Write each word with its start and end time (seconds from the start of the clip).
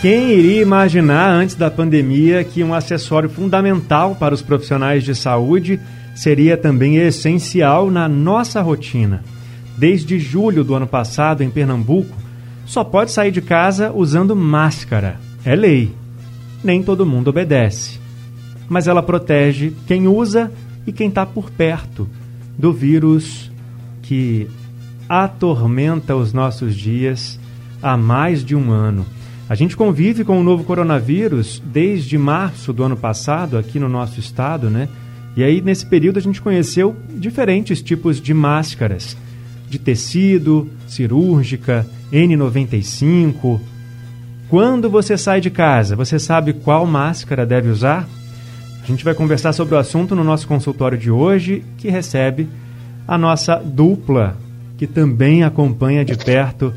Quem 0.00 0.30
iria 0.30 0.62
imaginar 0.62 1.28
antes 1.28 1.56
da 1.56 1.68
pandemia 1.68 2.44
que 2.44 2.62
um 2.62 2.72
acessório 2.72 3.28
fundamental 3.28 4.14
para 4.14 4.32
os 4.32 4.40
profissionais 4.40 5.02
de 5.02 5.12
saúde 5.12 5.80
seria 6.14 6.56
também 6.56 6.98
essencial 6.98 7.90
na 7.90 8.08
nossa 8.08 8.62
rotina? 8.62 9.24
Desde 9.76 10.16
julho 10.20 10.62
do 10.62 10.72
ano 10.72 10.86
passado, 10.86 11.42
em 11.42 11.50
Pernambuco, 11.50 12.16
só 12.64 12.84
pode 12.84 13.10
sair 13.10 13.32
de 13.32 13.40
casa 13.42 13.90
usando 13.92 14.36
máscara. 14.36 15.18
É 15.44 15.56
lei. 15.56 15.92
Nem 16.62 16.80
todo 16.80 17.04
mundo 17.04 17.28
obedece. 17.28 17.98
Mas 18.68 18.86
ela 18.86 19.02
protege 19.02 19.72
quem 19.88 20.06
usa 20.06 20.52
e 20.86 20.92
quem 20.92 21.08
está 21.08 21.26
por 21.26 21.50
perto 21.50 22.08
do 22.56 22.72
vírus 22.72 23.50
que 24.00 24.48
atormenta 25.08 26.14
os 26.14 26.32
nossos 26.32 26.76
dias 26.76 27.36
há 27.82 27.96
mais 27.96 28.44
de 28.44 28.54
um 28.54 28.70
ano. 28.70 29.04
A 29.48 29.54
gente 29.54 29.76
convive 29.76 30.24
com 30.24 30.38
o 30.38 30.42
novo 30.42 30.62
coronavírus 30.62 31.62
desde 31.64 32.18
março 32.18 32.70
do 32.70 32.84
ano 32.84 32.96
passado 32.96 33.56
aqui 33.56 33.78
no 33.78 33.88
nosso 33.88 34.20
estado, 34.20 34.68
né? 34.68 34.88
E 35.34 35.42
aí, 35.42 35.62
nesse 35.62 35.86
período, 35.86 36.18
a 36.18 36.22
gente 36.22 36.42
conheceu 36.42 36.94
diferentes 37.14 37.80
tipos 37.80 38.20
de 38.20 38.34
máscaras, 38.34 39.16
de 39.70 39.78
tecido, 39.78 40.68
cirúrgica, 40.86 41.86
N95. 42.12 43.58
Quando 44.50 44.90
você 44.90 45.16
sai 45.16 45.40
de 45.40 45.48
casa, 45.48 45.96
você 45.96 46.18
sabe 46.18 46.52
qual 46.52 46.84
máscara 46.84 47.46
deve 47.46 47.70
usar? 47.70 48.06
A 48.82 48.86
gente 48.86 49.02
vai 49.04 49.14
conversar 49.14 49.54
sobre 49.54 49.74
o 49.74 49.78
assunto 49.78 50.14
no 50.14 50.24
nosso 50.24 50.46
consultório 50.46 50.98
de 50.98 51.10
hoje, 51.10 51.64
que 51.78 51.88
recebe 51.88 52.48
a 53.06 53.16
nossa 53.16 53.56
dupla, 53.56 54.36
que 54.76 54.86
também 54.86 55.42
acompanha 55.42 56.04
de 56.04 56.16
perto 56.16 56.74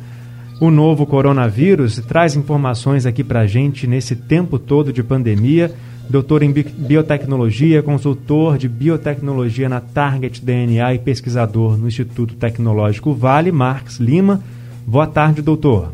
o 0.61 0.69
novo 0.69 1.07
coronavírus 1.07 1.97
e 1.97 2.03
traz 2.03 2.35
informações 2.35 3.07
aqui 3.07 3.23
para 3.23 3.39
a 3.39 3.47
gente 3.47 3.87
nesse 3.87 4.15
tempo 4.15 4.59
todo 4.59 4.93
de 4.93 5.01
pandemia. 5.01 5.73
Doutor 6.07 6.43
em 6.43 6.51
biotecnologia, 6.51 7.81
consultor 7.81 8.59
de 8.59 8.69
biotecnologia 8.69 9.67
na 9.67 9.81
Target 9.81 10.45
DNA 10.45 10.93
e 10.93 10.99
pesquisador 10.99 11.77
no 11.77 11.87
Instituto 11.87 12.35
Tecnológico 12.35 13.11
Vale, 13.11 13.51
Marques 13.51 13.97
Lima. 13.97 14.39
Boa 14.85 15.07
tarde, 15.07 15.41
doutor. 15.41 15.93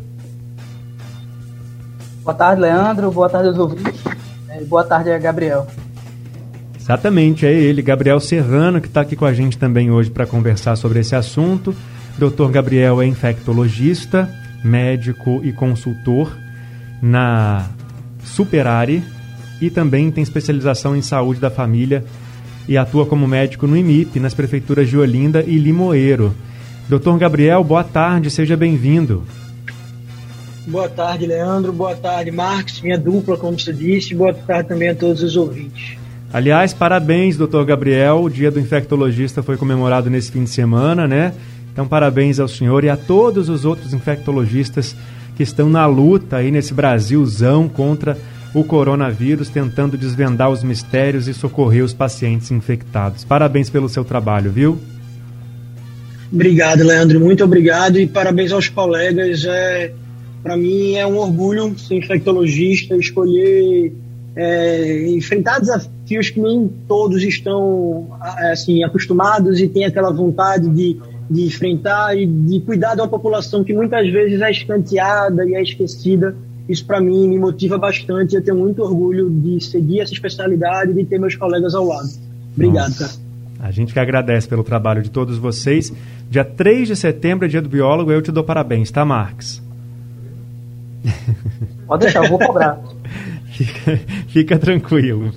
Boa 2.22 2.34
tarde, 2.34 2.60
Leandro. 2.60 3.10
Boa 3.10 3.30
tarde 3.30 3.48
aos 3.48 3.58
ouvintes. 3.58 4.04
É, 4.50 4.62
boa 4.64 4.84
tarde, 4.84 5.18
Gabriel. 5.18 5.66
Exatamente, 6.78 7.46
é 7.46 7.52
ele, 7.54 7.80
Gabriel 7.80 8.20
Serrano, 8.20 8.82
que 8.82 8.88
está 8.88 9.00
aqui 9.00 9.16
com 9.16 9.24
a 9.24 9.32
gente 9.32 9.56
também 9.56 9.90
hoje 9.90 10.10
para 10.10 10.26
conversar 10.26 10.76
sobre 10.76 11.00
esse 11.00 11.16
assunto. 11.16 11.74
Doutor 12.18 12.50
Gabriel 12.50 13.00
é 13.00 13.06
infectologista, 13.06 14.28
médico 14.64 15.40
e 15.44 15.52
consultor 15.52 16.36
na 17.00 17.68
Superare 18.24 19.02
e 19.60 19.70
também 19.70 20.10
tem 20.10 20.22
especialização 20.22 20.96
em 20.96 21.02
saúde 21.02 21.40
da 21.40 21.50
família 21.50 22.04
e 22.68 22.76
atua 22.76 23.06
como 23.06 23.26
médico 23.26 23.66
no 23.66 23.76
IMIP, 23.76 24.20
nas 24.20 24.34
prefeituras 24.34 24.88
de 24.88 24.96
Olinda 24.96 25.42
e 25.42 25.58
Limoeiro. 25.58 26.34
Doutor 26.88 27.18
Gabriel, 27.18 27.64
boa 27.64 27.84
tarde, 27.84 28.30
seja 28.30 28.56
bem-vindo. 28.56 29.24
Boa 30.66 30.88
tarde, 30.88 31.26
Leandro. 31.26 31.72
Boa 31.72 31.96
tarde, 31.96 32.30
Marcos, 32.30 32.82
minha 32.82 32.98
dupla, 32.98 33.38
como 33.38 33.58
você 33.58 33.72
disse. 33.72 34.14
Boa 34.14 34.34
tarde 34.34 34.68
também 34.68 34.90
a 34.90 34.94
todos 34.94 35.22
os 35.22 35.34
ouvintes. 35.34 35.96
Aliás, 36.30 36.74
parabéns, 36.74 37.38
doutor 37.38 37.64
Gabriel. 37.64 38.22
O 38.22 38.28
dia 38.28 38.50
do 38.50 38.60
infectologista 38.60 39.42
foi 39.42 39.56
comemorado 39.56 40.10
nesse 40.10 40.30
fim 40.30 40.44
de 40.44 40.50
semana, 40.50 41.08
né? 41.08 41.32
Então, 41.78 41.86
parabéns 41.86 42.40
ao 42.40 42.48
senhor 42.48 42.82
e 42.82 42.88
a 42.88 42.96
todos 42.96 43.48
os 43.48 43.64
outros 43.64 43.94
infectologistas 43.94 44.96
que 45.36 45.44
estão 45.44 45.70
na 45.70 45.86
luta 45.86 46.38
aí 46.38 46.50
nesse 46.50 46.74
Brasilzão 46.74 47.68
contra 47.68 48.18
o 48.52 48.64
coronavírus, 48.64 49.48
tentando 49.48 49.96
desvendar 49.96 50.50
os 50.50 50.64
mistérios 50.64 51.28
e 51.28 51.34
socorrer 51.34 51.84
os 51.84 51.94
pacientes 51.94 52.50
infectados. 52.50 53.22
Parabéns 53.22 53.70
pelo 53.70 53.88
seu 53.88 54.04
trabalho, 54.04 54.50
viu? 54.50 54.76
Obrigado, 56.32 56.82
Leandro. 56.82 57.20
Muito 57.20 57.44
obrigado 57.44 57.96
e 57.96 58.08
parabéns 58.08 58.50
aos 58.50 58.68
colegas. 58.68 59.44
É, 59.44 59.92
Para 60.42 60.56
mim 60.56 60.96
é 60.96 61.06
um 61.06 61.16
orgulho 61.16 61.78
ser 61.78 61.94
infectologista, 61.94 62.96
escolher 62.96 63.92
é, 64.34 65.10
enfrentar 65.10 65.60
desafios 65.60 66.28
que 66.30 66.40
nem 66.40 66.68
todos 66.88 67.22
estão 67.22 68.08
assim 68.20 68.82
acostumados 68.82 69.60
e 69.60 69.68
têm 69.68 69.84
aquela 69.84 70.10
vontade 70.10 70.68
de 70.70 70.96
de 71.30 71.44
enfrentar 71.44 72.16
e 72.16 72.26
de 72.26 72.60
cuidar 72.60 72.94
de 72.94 73.00
uma 73.00 73.08
população 73.08 73.62
que 73.62 73.72
muitas 73.72 74.08
vezes 74.10 74.40
é 74.40 74.50
escanteada 74.50 75.44
e 75.44 75.54
é 75.54 75.62
esquecida. 75.62 76.34
Isso 76.68 76.84
para 76.84 77.00
mim 77.00 77.28
me 77.28 77.38
motiva 77.38 77.78
bastante. 77.78 78.34
Eu 78.34 78.42
tenho 78.42 78.56
muito 78.56 78.82
orgulho 78.82 79.30
de 79.30 79.60
seguir 79.62 80.00
essa 80.00 80.12
especialidade 80.12 80.90
e 80.90 80.94
de 80.94 81.04
ter 81.04 81.18
meus 81.18 81.34
colegas 81.34 81.74
ao 81.74 81.86
lado. 81.86 82.08
Obrigado, 82.54 82.96
cara. 82.96 83.12
A 83.60 83.70
gente 83.70 83.92
que 83.92 83.98
agradece 83.98 84.46
pelo 84.46 84.62
trabalho 84.62 85.02
de 85.02 85.10
todos 85.10 85.36
vocês. 85.36 85.92
Dia 86.30 86.44
3 86.44 86.88
de 86.88 86.96
setembro 86.96 87.46
é 87.46 87.48
dia 87.48 87.60
do 87.60 87.68
biólogo, 87.68 88.12
eu 88.12 88.22
te 88.22 88.30
dou 88.30 88.44
parabéns, 88.44 88.90
tá, 88.90 89.04
Marques? 89.04 89.62
Pode 91.86 92.02
deixar, 92.02 92.22
eu 92.24 92.28
vou 92.28 92.38
cobrar. 92.38 92.78
fica, 93.64 94.00
fica 94.28 94.58
tranquilo. 94.58 95.32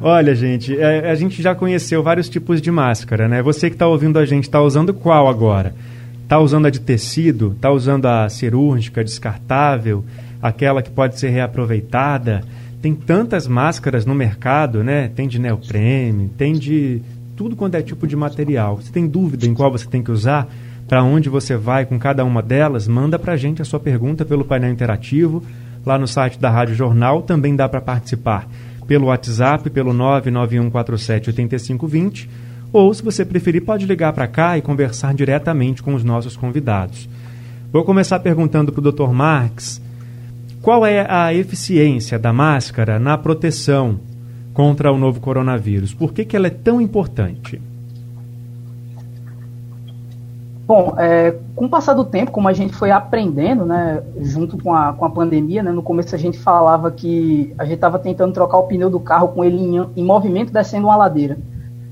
Olha, 0.00 0.34
gente, 0.34 0.72
a, 0.80 0.90
é, 0.90 1.10
a, 1.10 1.14
gente 1.14 1.42
já 1.42 1.54
conheceu 1.54 2.02
vários 2.02 2.28
tipos 2.28 2.60
de 2.60 2.70
máscara, 2.70 3.28
né? 3.28 3.42
Você 3.42 3.68
que 3.68 3.76
está 3.76 3.86
ouvindo 3.86 4.18
a 4.18 4.24
gente, 4.24 4.44
está 4.44 4.60
usando 4.60 4.94
qual 4.94 5.28
agora? 5.28 5.74
Está 6.22 6.38
usando 6.38 6.66
a 6.66 6.70
de 6.70 6.80
tecido? 6.80 7.52
Está 7.54 7.70
usando 7.70 8.06
a 8.06 8.28
cirúrgica, 8.28 9.04
descartável? 9.04 10.04
Aquela 10.42 10.82
que 10.82 10.90
pode 10.90 11.18
ser 11.18 11.28
reaproveitada? 11.30 12.42
Tem 12.80 12.94
tantas 12.94 13.46
máscaras 13.46 14.04
no 14.04 14.14
mercado, 14.14 14.82
né? 14.82 15.10
Tem 15.14 15.28
de 15.28 15.38
neoprene, 15.38 16.30
tem 16.36 16.52
de 16.54 17.00
tudo 17.36 17.54
quanto 17.54 17.74
é 17.74 17.82
tipo 17.82 18.06
de 18.06 18.16
material. 18.16 18.76
Você 18.76 18.90
tem 18.90 19.06
dúvida 19.06 19.46
em 19.46 19.54
qual 19.54 19.70
você 19.70 19.86
tem 19.86 20.02
que 20.02 20.10
usar? 20.10 20.48
Para 20.88 21.02
onde 21.02 21.28
você 21.28 21.56
vai 21.56 21.84
com 21.84 21.98
cada 21.98 22.24
uma 22.24 22.40
delas? 22.40 22.86
Manda 22.86 23.18
para 23.18 23.32
a 23.32 23.36
gente 23.36 23.60
a 23.60 23.64
sua 23.64 23.80
pergunta 23.80 24.24
pelo 24.24 24.44
painel 24.44 24.70
interativo 24.70 25.42
lá 25.86 25.98
no 25.98 26.08
site 26.08 26.38
da 26.38 26.50
Rádio 26.50 26.74
Jornal. 26.74 27.22
Também 27.22 27.56
dá 27.56 27.66
para 27.68 27.80
participar 27.80 28.46
pelo 28.86 29.06
WhatsApp, 29.06 29.70
pelo 29.70 29.94
991478520, 29.94 32.28
ou, 32.72 32.92
se 32.92 33.02
você 33.02 33.24
preferir, 33.24 33.64
pode 33.64 33.86
ligar 33.86 34.12
para 34.12 34.26
cá 34.26 34.58
e 34.58 34.62
conversar 34.62 35.14
diretamente 35.14 35.82
com 35.82 35.94
os 35.94 36.04
nossos 36.04 36.36
convidados. 36.36 37.08
Vou 37.72 37.84
começar 37.84 38.20
perguntando 38.20 38.70
para 38.72 38.86
o 38.86 38.92
Dr. 38.92 39.10
Marx 39.12 39.80
qual 40.66 40.84
é 40.84 41.06
a 41.08 41.32
eficiência 41.32 42.18
da 42.18 42.32
máscara 42.32 42.98
na 42.98 43.16
proteção 43.16 44.00
contra 44.52 44.90
o 44.90 44.98
novo 44.98 45.20
coronavírus? 45.20 45.94
Por 45.94 46.12
que, 46.12 46.24
que 46.24 46.36
ela 46.36 46.48
é 46.48 46.50
tão 46.50 46.80
importante? 46.80 47.62
Bom, 50.66 50.94
é, 50.98 51.32
com 51.54 51.66
o 51.66 51.68
passar 51.68 51.94
do 51.94 52.04
tempo, 52.04 52.32
como 52.32 52.48
a 52.48 52.52
gente 52.52 52.74
foi 52.74 52.90
aprendendo, 52.90 53.64
né, 53.64 54.02
junto 54.20 54.60
com 54.60 54.74
a, 54.74 54.92
com 54.92 55.04
a 55.04 55.10
pandemia, 55.10 55.62
né, 55.62 55.70
no 55.70 55.82
começo 55.82 56.12
a 56.12 56.18
gente 56.18 56.38
falava 56.40 56.90
que 56.90 57.54
a 57.56 57.64
gente 57.64 57.76
estava 57.76 58.00
tentando 58.00 58.32
trocar 58.32 58.58
o 58.58 58.64
pneu 58.64 58.90
do 58.90 58.98
carro 58.98 59.28
com 59.28 59.44
ele 59.44 59.56
em, 59.56 59.86
em 59.96 60.04
movimento 60.04 60.52
descendo 60.52 60.88
uma 60.88 60.96
ladeira. 60.96 61.38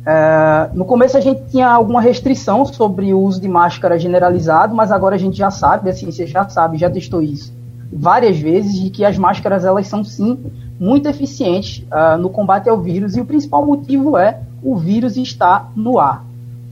É, 0.04 0.70
no 0.74 0.84
começo 0.84 1.16
a 1.16 1.20
gente 1.20 1.44
tinha 1.52 1.68
alguma 1.68 2.00
restrição 2.00 2.64
sobre 2.64 3.14
o 3.14 3.20
uso 3.20 3.40
de 3.40 3.48
máscara 3.48 3.96
generalizado, 3.96 4.74
mas 4.74 4.90
agora 4.90 5.14
a 5.14 5.18
gente 5.18 5.38
já 5.38 5.52
sabe, 5.52 5.88
a 5.88 5.94
ciência 5.94 6.26
já 6.26 6.48
sabe, 6.48 6.76
já 6.76 6.90
testou 6.90 7.22
isso 7.22 7.54
várias 7.92 8.40
vezes, 8.40 8.74
de 8.74 8.90
que 8.90 9.04
as 9.04 9.16
máscaras 9.16 9.64
elas 9.64 9.86
são 9.86 10.02
sim 10.02 10.36
muito 10.80 11.08
eficientes 11.08 11.86
uh, 11.92 12.18
no 12.18 12.28
combate 12.28 12.68
ao 12.68 12.80
vírus 12.80 13.16
e 13.16 13.20
o 13.20 13.24
principal 13.24 13.64
motivo 13.64 14.18
é 14.18 14.40
o 14.60 14.74
vírus 14.74 15.16
estar 15.16 15.70
no 15.76 16.00
ar 16.00 16.24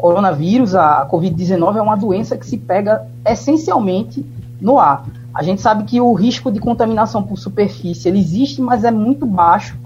coronavírus, 0.02 0.74
a 0.74 1.06
Covid-19 1.08 1.76
é 1.76 1.80
uma 1.80 1.96
doença 1.96 2.36
que 2.36 2.44
se 2.44 2.58
pega 2.58 3.06
essencialmente 3.24 4.26
no 4.60 4.76
ar. 4.76 5.06
A 5.32 5.44
gente 5.44 5.62
sabe 5.62 5.84
que 5.84 6.00
o 6.00 6.12
risco 6.12 6.50
de 6.50 6.58
contaminação 6.58 7.22
por 7.22 7.38
superfície 7.38 8.08
ele 8.08 8.18
existe, 8.18 8.60
mas 8.60 8.82
é 8.82 8.90
muito 8.90 9.24
baixo, 9.24 9.78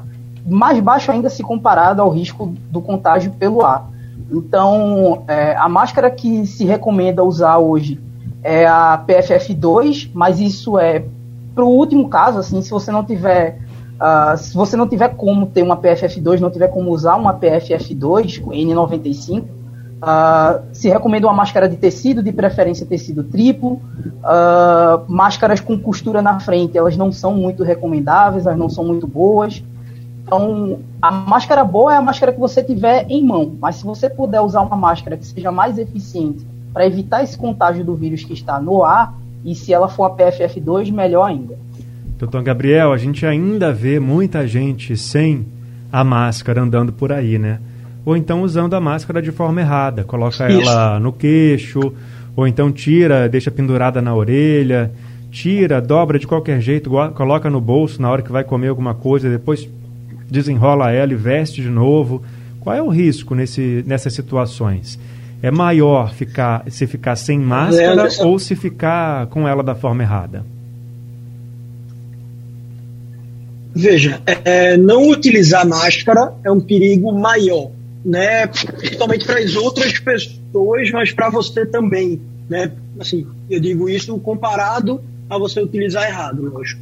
mais 0.47 0.81
baixo 0.81 1.13
ainda 1.13 1.29
se 1.29 1.43
comparado 1.43 2.01
ao 2.01 2.09
risco 2.09 2.47
do 2.71 2.81
contágio 2.81 3.31
pelo 3.33 3.63
ar. 3.63 3.91
Então, 4.33 5.23
é, 5.29 5.55
a 5.55 5.69
máscara 5.69 6.11
que 6.11 6.47
se 6.47 6.65
recomenda 6.65 7.23
usar 7.23 7.59
hoje 7.59 8.01
é 8.43 8.67
a 8.67 9.05
PFF2, 9.07 10.11
mas 10.15 10.41
isso 10.41 10.79
é 10.79 11.05
para 11.55 11.65
o 11.65 11.69
último 11.69 12.09
caso, 12.09 12.39
assim, 12.39 12.63
se 12.63 12.71
você 12.71 12.91
não 12.91 13.05
tiver 13.05 13.59
Uh, 13.97 14.37
se 14.37 14.55
você 14.55 14.77
não 14.77 14.87
tiver 14.87 15.17
como 15.17 15.47
ter 15.47 15.63
uma 15.63 15.75
PFF2, 15.75 16.39
não 16.39 16.51
tiver 16.51 16.69
como 16.69 16.91
usar 16.91 17.17
uma 17.17 17.33
PFF2 17.33 18.43
com 18.43 18.51
N95, 18.51 19.43
Uh, 19.97 20.63
se 20.75 20.89
recomenda 20.89 21.27
uma 21.27 21.33
máscara 21.33 21.69
de 21.69 21.77
tecido, 21.77 22.23
de 22.23 22.33
preferência 22.33 22.85
tecido 22.85 23.25
triplo. 23.25 23.81
Uh, 24.23 25.05
máscaras 25.09 25.61
com 25.61 25.79
costura 25.79 26.21
na 26.21 26.39
frente, 26.39 26.77
elas 26.77 26.97
não 26.97 27.11
são 27.11 27.35
muito 27.35 27.63
recomendáveis, 27.63 28.47
elas 28.47 28.59
não 28.59 28.69
são 28.69 28.85
muito 28.85 29.07
boas. 29.07 29.63
Então, 30.23 30.81
a 31.01 31.11
máscara 31.11 31.65
boa 31.65 31.95
é 31.95 31.97
a 31.97 32.03
máscara 32.03 32.33
que 32.33 32.41
você 32.41 32.63
tiver 32.63 33.07
em 33.09 33.25
mão, 33.25 33.57
mas 33.61 33.77
se 33.77 33.85
você 33.85 34.11
puder 34.11 34.41
usar 34.41 34.63
uma 34.63 34.77
máscara 34.77 35.17
que 35.17 35.25
seja 35.25 35.53
mais 35.53 35.79
eficiente 35.79 36.45
para 36.73 36.85
evitar 36.85 37.23
esse 37.23 37.39
contágio 37.39 37.85
do 37.85 37.95
vírus 37.95 38.25
que 38.25 38.33
está 38.33 38.61
no 38.61 38.83
ar, 38.83 39.15
e 39.45 39.55
se 39.55 39.73
ela 39.73 39.89
for 39.89 40.05
a 40.05 40.11
PFF2, 40.11 40.93
melhor 40.93 41.25
ainda. 41.25 41.57
Doutor 42.19 42.43
Gabriel, 42.43 42.93
a 42.93 42.97
gente 42.97 43.25
ainda 43.25 43.73
vê 43.73 44.01
muita 44.01 44.47
gente 44.47 44.97
sem 44.97 45.47
a 45.93 46.03
máscara 46.03 46.61
andando 46.61 46.93
por 46.93 47.13
aí, 47.13 47.39
né? 47.39 47.61
Ou 48.07 48.17
então 48.17 48.43
usando 48.43 48.75
a 48.75 48.81
máscara 48.81 49.21
de 49.21 49.33
forma 49.33 49.61
errada, 49.61 50.05
coloca 50.05 50.49
Isso. 50.49 50.71
ela 50.71 51.01
no 51.01 51.13
queixo, 51.13 51.93
ou 52.37 52.47
então 52.47 52.71
tira, 52.71 53.29
deixa 53.29 53.51
pendurada 53.51 54.01
na 54.01 54.15
orelha, 54.15 54.93
tira, 55.29 55.81
dobra 55.81 56.17
de 56.17 56.27
qualquer 56.27 56.61
jeito, 56.61 56.89
coloca 57.15 57.51
no 57.51 57.61
bolso 57.61 58.01
na 58.01 58.09
hora 58.09 58.23
que 58.23 58.31
vai 58.31 58.45
comer 58.45 58.69
alguma 58.69 58.95
coisa, 58.95 59.29
depois 59.29 59.69
desenrola 60.31 60.93
ela 60.93 61.13
e 61.13 61.17
veste 61.17 61.61
de 61.61 61.69
novo. 61.69 62.23
Qual 62.61 62.75
é 62.75 62.81
o 62.81 62.89
risco 62.89 63.35
nesse, 63.35 63.83
nessas 63.87 64.15
situações? 64.15 64.99
É 65.43 65.51
maior 65.51 66.15
ficar 66.15 66.65
se 66.69 66.87
ficar 66.87 67.17
sem 67.17 67.39
máscara 67.39 68.09
ou 68.21 68.39
se 68.39 68.55
ficar 68.55 69.27
com 69.27 69.47
ela 69.49 69.63
da 69.63 69.75
forma 69.75 70.03
errada? 70.03 70.45
Veja, 73.75 74.23
é, 74.45 74.77
não 74.77 75.11
utilizar 75.11 75.67
máscara 75.69 76.33
é 76.43 76.51
um 76.51 76.61
perigo 76.61 77.13
maior, 77.13 77.71
né? 78.07 78.47
Principalmente 78.47 79.27
para 79.27 79.41
as 79.41 79.57
outras 79.57 79.99
pessoas, 79.99 80.91
mas 80.93 81.13
para 81.13 81.29
você 81.29 81.67
também, 81.67 82.21
né? 82.49 82.71
Assim, 83.01 83.27
eu 83.51 83.59
digo 83.59 83.89
isso 83.89 84.17
comparado 84.21 85.03
a 85.29 85.37
você 85.37 85.61
utilizar 85.61 86.09
errado, 86.09 86.41
lógico. 86.43 86.81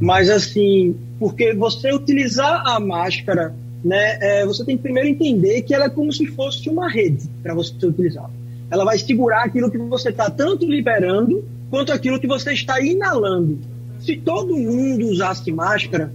Mas 0.00 0.30
assim, 0.30 0.96
porque 1.18 1.52
você 1.52 1.92
utilizar 1.92 2.66
a 2.66 2.80
máscara, 2.80 3.54
né? 3.84 4.18
É, 4.22 4.46
você 4.46 4.64
tem 4.64 4.78
que 4.78 4.82
primeiro 4.82 5.10
entender 5.10 5.60
que 5.60 5.74
ela 5.74 5.84
é 5.84 5.90
como 5.90 6.10
se 6.10 6.26
fosse 6.28 6.70
uma 6.70 6.88
rede 6.88 7.28
para 7.42 7.54
você 7.54 7.74
utilizar. 7.86 8.30
Ela 8.70 8.86
vai 8.86 8.98
segurar 8.98 9.44
aquilo 9.44 9.70
que 9.70 9.76
você 9.76 10.08
está 10.08 10.30
tanto 10.30 10.64
liberando 10.64 11.44
quanto 11.68 11.92
aquilo 11.92 12.18
que 12.18 12.26
você 12.26 12.54
está 12.54 12.80
inalando. 12.80 13.58
Se 14.00 14.16
todo 14.16 14.56
mundo 14.56 15.06
usasse 15.06 15.52
máscara, 15.52 16.10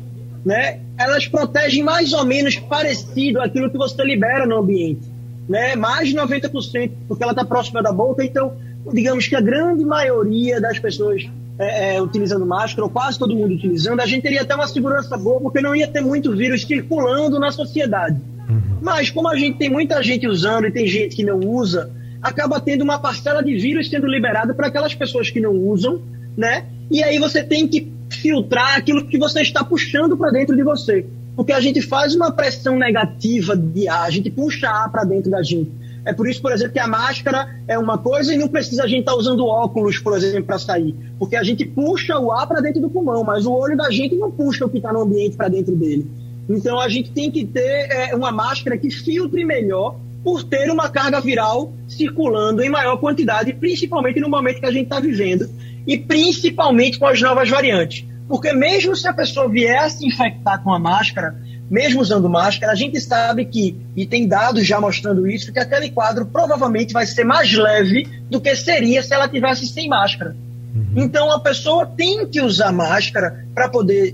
né, 0.48 0.80
elas 0.98 1.28
protegem 1.28 1.84
mais 1.84 2.14
ou 2.14 2.24
menos 2.24 2.56
parecido 2.56 3.42
aquilo 3.42 3.70
que 3.70 3.78
você 3.78 4.02
libera 4.02 4.48
no 4.48 4.60
ambiente. 4.60 5.02
Né? 5.48 5.76
Mais 5.76 6.08
de 6.08 6.16
90%, 6.16 6.92
porque 7.06 7.22
ela 7.22 7.34
está 7.34 7.44
próxima 7.44 7.84
da 7.84 7.92
boca, 7.92 8.24
então, 8.24 8.54
digamos 8.94 9.28
que 9.28 9.36
a 9.36 9.42
grande 9.42 9.84
maioria 9.84 10.62
das 10.62 10.80
pessoas 10.80 11.30
é, 11.60 11.96
é, 11.96 12.02
utilizando 12.02 12.46
máscara, 12.46 12.86
ou 12.86 12.90
quase 12.90 13.20
todo 13.20 13.36
mundo 13.36 13.56
utilizando, 13.56 14.00
a 14.00 14.06
gente 14.06 14.24
teria 14.24 14.44
até 14.44 14.56
uma 14.56 14.70
segurança 14.70 15.18
boa, 15.18 15.42
porque 15.42 15.60
não 15.60 15.76
ia 15.76 15.86
ter 15.86 16.00
muito 16.00 16.34
vírus 16.34 16.64
circulando 16.66 17.38
na 17.40 17.52
sociedade. 17.52 18.16
Uhum. 18.48 18.80
Mas, 18.82 19.10
como 19.10 19.28
a 19.28 19.36
gente 19.36 19.58
tem 19.58 19.70
muita 19.70 20.02
gente 20.02 20.26
usando 20.30 20.66
e 20.66 20.72
tem 20.72 20.88
gente 20.88 21.14
que 21.14 21.26
não 21.26 21.42
usa, 21.42 21.92
acaba 22.22 22.58
tendo 22.62 22.86
uma 22.86 22.98
parcela 22.98 23.44
de 23.44 23.54
vírus 23.54 23.90
sendo 23.90 24.08
liberada 24.08 24.54
para 24.54 24.68
aquelas 24.68 24.96
pessoas 24.96 25.30
que 25.30 25.42
não 25.42 25.52
usam, 25.52 26.02
né? 26.38 26.64
E 26.90 27.04
aí 27.04 27.20
você 27.20 27.44
tem 27.44 27.68
que 27.68 27.97
filtrar 28.10 28.78
aquilo 28.78 29.06
que 29.06 29.18
você 29.18 29.42
está 29.42 29.64
puxando 29.64 30.18
para 30.18 30.32
dentro 30.32 30.56
de 30.56 30.64
você. 30.64 31.06
Porque 31.36 31.52
a 31.52 31.60
gente 31.60 31.82
faz 31.82 32.16
uma 32.16 32.32
pressão 32.32 32.78
negativa 32.78 33.56
de 33.56 33.88
ar, 33.88 34.08
a 34.08 34.10
gente 34.10 34.30
puxa 34.32 34.70
ar 34.70 34.92
para 34.92 35.04
dentro 35.04 35.30
da 35.30 35.44
gente. 35.44 35.72
É 36.04 36.14
por 36.14 36.28
isso, 36.28 36.42
por 36.42 36.54
exemplo, 36.54 36.74
que 36.74 36.80
a 36.80 36.88
máscara 36.88 37.54
é 37.68 37.78
uma 37.78 37.98
coisa 37.98 38.34
e 38.34 38.38
não 38.38 38.48
precisa 38.48 38.84
a 38.84 38.88
gente 38.88 39.02
estar 39.02 39.12
tá 39.12 39.18
usando 39.18 39.46
óculos, 39.46 40.00
por 40.00 40.16
exemplo, 40.16 40.46
para 40.46 40.58
sair. 40.58 40.96
Porque 41.20 41.36
a 41.36 41.44
gente 41.44 41.66
puxa 41.66 42.18
o 42.18 42.32
ar 42.32 42.48
para 42.48 42.62
dentro 42.62 42.82
do 42.82 42.90
pulmão, 42.90 43.24
mas 43.26 43.46
o 43.46 43.52
olho 43.52 43.76
da 43.76 43.92
gente 43.92 44.16
não 44.16 44.32
puxa 44.32 44.66
o 44.66 44.70
que 44.70 44.78
está 44.78 44.94
no 44.94 45.02
ambiente 45.02 45.36
para 45.36 45.50
dentro 45.50 45.76
dele. 45.76 46.10
Então 46.50 46.80
a 46.80 46.88
gente 46.88 47.12
tem 47.12 47.30
que 47.30 47.46
ter 47.46 47.90
é, 47.92 48.16
uma 48.16 48.32
máscara 48.32 48.78
que 48.78 48.90
filtre 48.90 49.44
melhor 49.44 50.00
por 50.28 50.44
ter 50.44 50.70
uma 50.70 50.90
carga 50.90 51.22
viral 51.22 51.74
circulando 51.88 52.62
em 52.62 52.70
maior 52.70 52.98
quantidade, 52.98 53.54
principalmente 53.54 54.20
no 54.20 54.28
momento 54.28 54.60
que 54.60 54.66
a 54.66 54.72
gente 54.74 54.84
está 54.84 55.00
vivendo, 55.00 55.50
e 55.88 55.98
principalmente 55.98 57.00
com 57.00 57.06
as 57.06 57.22
novas 57.22 57.50
variantes. 57.50 58.06
Porque 58.28 58.52
mesmo 58.52 58.94
se 58.94 59.08
a 59.08 59.14
pessoa 59.14 59.48
vier 59.48 59.82
a 59.82 59.90
se 59.90 60.06
infectar 60.06 60.62
com 60.62 60.74
a 60.74 60.78
máscara, 60.78 61.34
mesmo 61.72 62.02
usando 62.02 62.30
máscara, 62.30 62.74
a 62.74 62.76
gente 62.76 63.00
sabe 63.00 63.46
que, 63.46 63.78
e 63.96 64.06
tem 64.06 64.28
dados 64.28 64.68
já 64.68 64.82
mostrando 64.82 65.26
isso, 65.30 65.54
que 65.54 65.60
aquele 65.60 65.92
quadro 65.92 66.26
provavelmente 66.26 66.92
vai 66.92 67.06
ser 67.06 67.24
mais 67.24 67.54
leve 67.54 68.06
do 68.30 68.42
que 68.42 68.54
seria 68.54 69.02
se 69.02 69.14
ela 69.14 69.30
tivesse 69.30 69.66
sem 69.66 69.88
máscara. 69.88 70.36
Uhum. 70.76 71.04
Então 71.04 71.32
a 71.32 71.40
pessoa 71.40 71.86
tem 71.86 72.28
que 72.28 72.42
usar 72.42 72.74
máscara 72.74 73.46
para 73.56 73.70
poder 73.70 74.14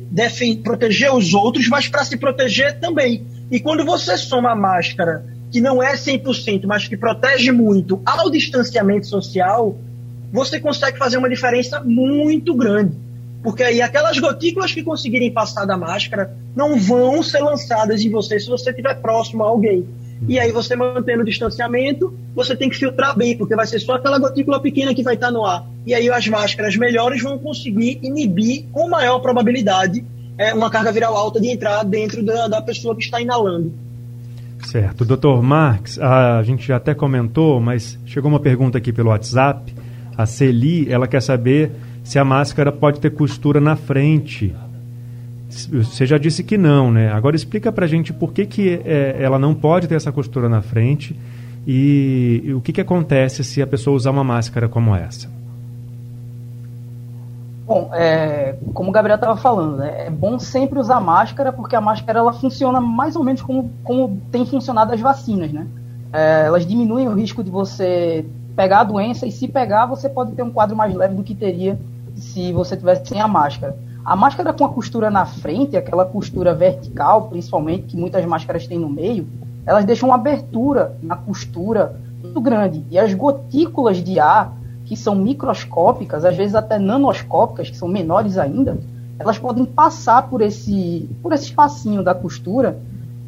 proteger 0.63 1.11
os 1.11 1.33
outros, 1.33 1.67
mas 1.69 1.87
para 1.87 2.05
se 2.05 2.17
proteger 2.17 2.79
também. 2.79 3.25
E 3.49 3.59
quando 3.59 3.83
você 3.83 4.15
soma 4.15 4.51
a 4.51 4.55
máscara, 4.55 5.32
que 5.53 5.61
não 5.61 5.83
é 5.83 5.93
100%, 5.93 6.65
mas 6.65 6.87
que 6.87 6.97
protege 6.97 7.51
muito 7.51 8.01
ao 8.03 8.31
distanciamento 8.31 9.05
social, 9.05 9.77
você 10.31 10.59
consegue 10.59 10.97
fazer 10.97 11.17
uma 11.17 11.29
diferença 11.29 11.79
muito 11.79 12.55
grande. 12.55 12.97
Porque 13.43 13.61
aí 13.61 13.79
aquelas 13.79 14.17
gotículas 14.17 14.73
que 14.73 14.81
conseguirem 14.81 15.31
passar 15.31 15.65
da 15.65 15.77
máscara 15.77 16.35
não 16.55 16.79
vão 16.79 17.21
ser 17.21 17.41
lançadas 17.41 18.03
em 18.03 18.09
você 18.09 18.39
se 18.39 18.49
você 18.49 18.71
estiver 18.71 18.95
próximo 18.95 19.43
a 19.43 19.47
alguém. 19.47 19.85
E 20.27 20.39
aí 20.39 20.51
você 20.51 20.75
mantendo 20.75 21.21
o 21.21 21.25
distanciamento, 21.25 22.17
você 22.33 22.55
tem 22.55 22.67
que 22.67 22.77
filtrar 22.77 23.15
bem, 23.15 23.37
porque 23.37 23.55
vai 23.55 23.67
ser 23.67 23.77
só 23.77 23.93
aquela 23.93 24.17
gotícula 24.17 24.59
pequena 24.59 24.95
que 24.95 25.03
vai 25.03 25.13
estar 25.13 25.29
no 25.29 25.45
ar. 25.45 25.67
E 25.85 25.93
aí 25.93 26.09
as 26.09 26.27
máscaras 26.27 26.75
melhores 26.75 27.21
vão 27.21 27.37
conseguir 27.37 27.99
inibir 28.01 28.65
com 28.71 28.89
maior 28.89 29.19
probabilidade 29.19 30.03
é, 30.35 30.51
uma 30.51 30.71
carga 30.71 30.91
viral 30.91 31.15
alta 31.15 31.39
de 31.39 31.47
entrar 31.47 31.83
dentro 31.83 32.23
da, 32.23 32.47
da 32.47 32.61
pessoa 32.61 32.95
que 32.95 33.03
está 33.03 33.21
inalando. 33.21 33.82
Certo. 34.73 35.05
Doutor 35.05 35.43
Marx, 35.43 35.99
a 35.99 36.41
gente 36.41 36.65
já 36.65 36.77
até 36.77 36.95
comentou, 36.95 37.61
mas 37.61 37.99
chegou 38.07 38.27
uma 38.31 38.39
pergunta 38.39 38.79
aqui 38.79 38.91
pelo 38.91 39.09
WhatsApp 39.09 39.71
a 40.17 40.25
Celi, 40.25 40.91
ela 40.91 41.07
quer 41.07 41.21
saber 41.21 41.69
se 42.03 42.17
a 42.17 42.25
máscara 42.25 42.71
pode 42.71 42.99
ter 42.99 43.11
costura 43.11 43.61
na 43.61 43.75
frente. 43.75 44.51
Você 45.47 46.07
já 46.07 46.17
disse 46.17 46.43
que 46.43 46.57
não, 46.57 46.91
né? 46.91 47.11
Agora 47.11 47.35
explica 47.35 47.71
pra 47.71 47.85
gente 47.85 48.11
por 48.11 48.33
que, 48.33 48.47
que 48.47 48.81
é, 48.83 49.15
ela 49.19 49.37
não 49.37 49.53
pode 49.53 49.87
ter 49.87 49.93
essa 49.93 50.11
costura 50.11 50.49
na 50.49 50.63
frente 50.63 51.15
e, 51.67 52.41
e 52.43 52.53
o 52.55 52.59
que, 52.59 52.73
que 52.73 52.81
acontece 52.81 53.43
se 53.43 53.61
a 53.61 53.67
pessoa 53.67 53.95
usar 53.95 54.09
uma 54.09 54.23
máscara 54.23 54.67
como 54.67 54.95
essa. 54.95 55.29
Bom, 57.73 57.89
é, 57.91 58.55
como 58.71 58.91
o 58.91 58.93
Gabriel 58.93 59.15
estava 59.15 59.35
falando, 59.35 59.77
né, 59.77 60.05
é 60.05 60.09
bom 60.11 60.37
sempre 60.37 60.77
usar 60.77 60.99
máscara 60.99 61.51
porque 61.51 61.75
a 61.75 61.81
máscara 61.81 62.19
ela 62.19 62.31
funciona 62.31 62.79
mais 62.79 63.15
ou 63.15 63.23
menos 63.23 63.41
como, 63.41 63.71
como 63.83 64.21
tem 64.31 64.45
funcionado 64.45 64.93
as 64.93 65.01
vacinas, 65.01 65.51
né? 65.51 65.65
É, 66.13 66.43
elas 66.45 66.67
diminuem 66.67 67.07
o 67.07 67.15
risco 67.15 67.43
de 67.43 67.49
você 67.49 68.27
pegar 68.55 68.81
a 68.81 68.83
doença 68.83 69.25
e 69.25 69.31
se 69.31 69.47
pegar, 69.47 69.87
você 69.87 70.07
pode 70.07 70.33
ter 70.33 70.43
um 70.43 70.51
quadro 70.51 70.75
mais 70.75 70.93
leve 70.93 71.15
do 71.15 71.23
que 71.23 71.33
teria 71.33 71.79
se 72.15 72.53
você 72.53 72.77
tivesse 72.77 73.07
sem 73.07 73.19
a 73.19 73.27
máscara. 73.27 73.75
A 74.05 74.15
máscara 74.15 74.53
com 74.53 74.65
a 74.65 74.69
costura 74.69 75.09
na 75.09 75.25
frente, 75.25 75.75
aquela 75.75 76.05
costura 76.05 76.53
vertical, 76.53 77.23
principalmente, 77.23 77.87
que 77.87 77.97
muitas 77.97 78.23
máscaras 78.23 78.67
têm 78.67 78.77
no 78.77 78.87
meio, 78.87 79.27
elas 79.65 79.83
deixam 79.83 80.09
uma 80.09 80.15
abertura 80.15 80.95
na 81.01 81.15
costura 81.15 81.99
muito 82.21 82.39
grande. 82.39 82.85
E 82.91 82.99
as 82.99 83.15
gotículas 83.15 83.97
de 83.97 84.19
ar, 84.19 84.53
que 84.93 84.99
são 84.99 85.15
microscópicas, 85.15 86.23
às 86.25 86.35
vezes 86.35 86.55
até 86.55 86.77
nanoscópicas, 86.77 87.69
que 87.69 87.77
são 87.77 87.87
menores 87.87 88.37
ainda, 88.37 88.77
elas 89.19 89.37
podem 89.37 89.65
passar 89.65 90.29
por 90.29 90.41
esse, 90.41 91.09
por 91.21 91.33
esse 91.33 91.45
espacinho 91.45 92.03
da 92.03 92.13
costura 92.13 92.77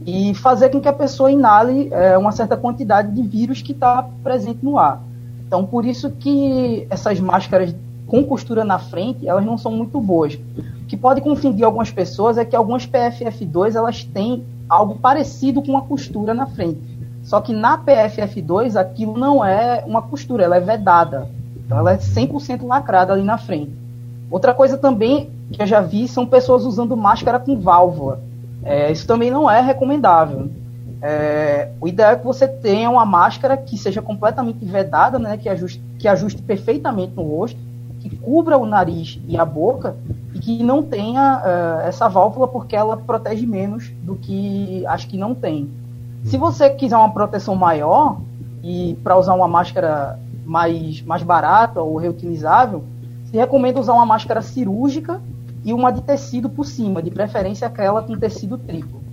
e 0.06 0.34
fazer 0.36 0.70
com 0.70 0.80
que 0.80 0.88
a 0.88 0.94
pessoa 0.94 1.32
inale 1.32 1.90
é, 1.92 2.18
uma 2.18 2.32
certa 2.32 2.56
quantidade 2.56 3.12
de 3.12 3.22
vírus 3.24 3.62
que 3.62 3.72
está 3.72 4.08
presente 4.24 4.60
no 4.64 4.78
ar. 4.78 5.02
Então, 5.48 5.66
por 5.66 5.86
isso 5.86 6.12
que 6.12 6.86
essas 6.90 7.20
máscaras 7.20 7.74
com 8.08 8.24
costura 8.24 8.64
na 8.64 8.78
frente, 8.78 9.28
elas 9.28 9.44
não 9.44 9.58
são 9.58 9.72
muito 9.72 10.00
boas. 10.00 10.36
O 10.36 10.86
que 10.88 10.96
pode 10.96 11.22
confundir 11.22 11.64
algumas 11.64 11.90
pessoas 11.92 12.38
é 12.38 12.46
que 12.46 12.56
algumas 12.56 12.86
PFF2 12.86 13.76
elas 13.76 14.04
têm 14.04 14.44
algo 14.70 14.96
parecido 14.96 15.62
com 15.62 15.70
uma 15.70 15.82
costura 15.82 16.34
na 16.34 16.46
frente. 16.46 16.80
Só 17.24 17.42
que 17.42 17.52
na 17.52 17.78
PFF2 17.78 18.76
aquilo 18.76 19.18
não 19.18 19.44
é 19.44 19.84
uma 19.86 20.02
costura, 20.02 20.44
ela 20.44 20.58
é 20.58 20.60
vedada. 20.60 21.28
Então 21.66 21.78
ela 21.78 21.94
é 21.94 21.98
100% 21.98 22.66
lacrada 22.66 23.14
ali 23.14 23.24
na 23.24 23.38
frente. 23.38 23.72
Outra 24.30 24.54
coisa 24.54 24.78
também 24.78 25.30
que 25.52 25.62
eu 25.62 25.66
já 25.68 25.82
vi 25.82 26.08
são 26.08 26.26
pessoas 26.26 26.64
usando 26.64 26.96
máscara 26.96 27.40
com 27.40 27.60
válvula. 27.60 28.22
É, 28.64 28.92
isso 28.92 29.06
também 29.06 29.30
não 29.30 29.50
é 29.50 29.62
recomendável. 29.62 30.50
É, 31.02 31.70
o 31.80 31.88
ideal 31.88 32.12
é 32.12 32.16
que 32.16 32.26
você 32.26 32.48
tenha 32.48 32.90
uma 32.90 33.06
máscara 33.06 33.56
que 33.56 33.78
seja 33.78 34.02
completamente 34.02 34.66
vedada, 34.66 35.20
né, 35.20 35.38
que, 35.38 35.48
ajuste, 35.48 35.82
que 36.00 36.08
ajuste 36.08 36.42
perfeitamente 36.42 37.14
no 37.16 37.24
rosto, 37.24 37.60
que 38.00 38.16
cubra 38.18 38.58
o 38.58 38.66
nariz 38.66 39.20
e 39.28 39.38
a 39.38 39.46
boca 39.46 39.96
e 40.34 40.40
que 40.40 40.64
não 40.64 40.82
tenha 40.84 41.42
uh, 41.44 41.88
essa 41.88 42.08
válvula 42.08 42.48
porque 42.48 42.76
ela 42.76 42.98
protege 42.98 43.46
menos 43.46 43.92
do 44.04 44.16
que 44.16 44.86
acho 44.88 45.08
que 45.08 45.18
não 45.18 45.34
tem. 45.34 45.70
Se 46.24 46.38
você 46.38 46.70
quiser 46.70 46.98
uma 46.98 47.12
proteção 47.12 47.56
maior 47.56 48.18
e 48.64 48.98
para 49.04 49.18
usar 49.18 49.36
uma 49.36 49.48
máscara 49.48 50.20
mais, 50.46 51.02
mais 51.02 51.24
barata 51.24 51.82
ou 51.82 51.98
reutilizável, 51.98 52.84
se 53.30 53.38
recomenda 53.38 53.80
usar 53.80 53.94
uma 53.94 54.06
máscara 54.06 54.42
cirúrgica 54.42 55.22
e 55.64 55.74
uma 55.74 55.92
de 55.92 56.02
tecido 56.02 56.50
por 56.50 56.66
cima, 56.66 57.02
de 57.02 57.10
preferência 57.10 57.68
aquela 57.68 58.02
com 58.02 58.18
tecido 58.18 58.58
triplo. 58.58 59.04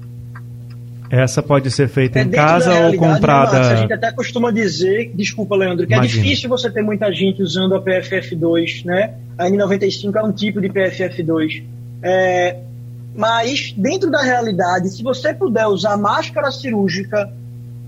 Essa 1.11 1.43
pode 1.43 1.71
ser 1.71 1.89
feita 1.89 2.19
é 2.19 2.23
em 2.23 2.31
casa 2.31 2.87
ou 2.87 2.97
comprada? 2.97 3.61
Né, 3.61 3.73
a 3.73 3.77
gente 3.77 3.93
até 3.93 4.11
costuma 4.13 4.51
dizer, 4.51 5.13
desculpa, 5.15 5.55
Leandro, 5.55 5.87
que 5.87 5.93
é 5.93 5.97
Imagina. 5.99 6.21
é 6.21 6.25
difícil 6.25 6.49
você 6.49 6.71
ter 6.71 6.83
muita 6.83 7.13
gente 7.13 7.43
usando 7.43 7.75
a 7.75 7.83
PFF2, 7.83 8.87
né? 8.87 9.15
A 9.37 9.45
N95 9.45 10.17
é 10.17 10.23
um 10.23 10.33
tipo 10.33 10.59
de 10.59 10.71
PFF2. 10.71 11.65
É, 12.03 12.61
mas, 13.15 13.75
dentro 13.77 14.11
da 14.11 14.23
realidade, 14.23 14.89
se 14.89 15.03
você 15.03 15.35
puder 15.35 15.67
usar 15.67 15.99
máscara 15.99 16.51
cirúrgica 16.51 17.31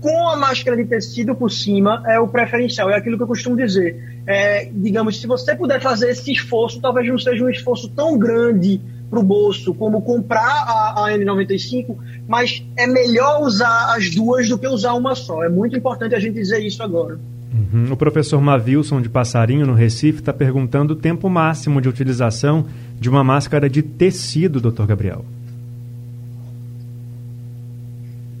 com 0.05 0.29
a 0.29 0.35
máscara 0.35 0.77
de 0.77 0.85
tecido 0.85 1.33
por 1.33 1.51
cima, 1.51 2.03
é 2.05 2.19
o 2.19 2.27
preferencial. 2.27 2.91
É 2.91 2.95
aquilo 2.95 3.17
que 3.17 3.23
eu 3.23 3.27
costumo 3.27 3.57
dizer. 3.57 4.21
É, 4.27 4.69
digamos, 4.71 5.19
se 5.19 5.25
você 5.25 5.55
puder 5.55 5.81
fazer 5.81 6.11
esse 6.11 6.31
esforço, 6.31 6.79
talvez 6.79 7.07
não 7.07 7.17
seja 7.17 7.43
um 7.43 7.49
esforço 7.49 7.89
tão 7.89 8.15
grande 8.15 8.79
para 9.09 9.19
o 9.19 9.23
bolso 9.23 9.73
como 9.73 10.03
comprar 10.03 10.43
a, 10.67 11.07
a, 11.07 11.11
N95, 11.17 11.97
mas 12.27 12.63
é 12.77 12.85
melhor 12.85 13.41
usar 13.41 13.95
as 13.95 14.13
duas 14.13 14.47
do 14.47 14.59
que 14.59 14.67
usar 14.67 14.93
uma 14.93 15.15
só. 15.15 15.43
É 15.43 15.49
muito 15.49 15.75
importante 15.75 16.13
a 16.13 16.19
gente 16.19 16.35
dizer 16.35 16.59
isso 16.59 16.83
agora. 16.83 17.19
Uhum. 17.51 17.91
O 17.91 17.97
professor 17.97 18.39
Mavilson 18.39 19.01
de 19.01 19.09
Passarinho, 19.09 19.65
no 19.65 19.73
Recife, 19.73 20.19
está 20.19 20.31
perguntando 20.31 20.93
o 20.93 20.95
tempo 20.95 21.27
máximo 21.27 21.81
de 21.81 21.89
utilização 21.89 22.67
de 22.99 23.09
uma 23.09 23.23
máscara 23.23 23.67
de 23.67 23.81
tecido, 23.81 24.61
doutor 24.61 24.85
Gabriel. 24.85 25.25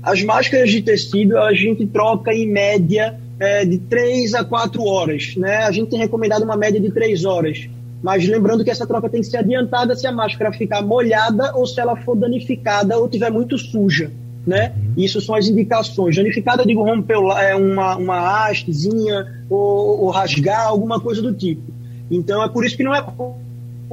As 0.05 0.23
máscaras 0.23 0.69
de 0.69 0.81
tecido 0.83 1.37
a 1.37 1.51
gente 1.53 1.87
troca 1.87 2.31
em 2.31 2.47
média 2.47 3.19
é, 3.39 3.65
de 3.65 3.79
3 3.79 4.35
a 4.35 4.45
4 4.45 4.83
horas. 4.83 5.35
Né? 5.35 5.57
A 5.57 5.71
gente 5.71 5.89
tem 5.89 5.99
recomendado 5.99 6.43
uma 6.43 6.55
média 6.55 6.79
de 6.79 6.91
3 6.91 7.25
horas. 7.25 7.67
Mas 8.03 8.27
lembrando 8.27 8.63
que 8.63 8.69
essa 8.69 8.85
troca 8.85 9.09
tem 9.09 9.21
que 9.21 9.27
ser 9.27 9.37
adiantada 9.37 9.95
se 9.95 10.05
a 10.05 10.11
máscara 10.11 10.53
ficar 10.53 10.83
molhada 10.83 11.55
ou 11.55 11.65
se 11.65 11.79
ela 11.79 11.95
for 11.95 12.15
danificada 12.15 12.97
ou 12.99 13.09
tiver 13.09 13.31
muito 13.31 13.57
suja 13.57 14.11
né? 14.45 14.73
Isso 14.95 15.19
são 15.19 15.35
as 15.35 15.47
indicações. 15.47 16.15
Danificada, 16.15 16.61
eu 16.61 16.67
digo 16.67 16.83
romper 16.83 17.17
é 17.39 17.55
uma, 17.55 17.97
uma 17.97 18.47
hastezinha 18.47 19.43
ou, 19.49 20.03
ou, 20.03 20.09
rasgar, 20.11 20.67
alguma 20.67 20.99
coisa 20.99 21.21
do 21.21 21.33
tipo. 21.33 21.73
Então 22.11 22.43
é 22.43 22.47
por 22.47 22.65
isso 22.65 22.77
que 22.77 22.83
não 22.83 22.93
é 22.93 23.03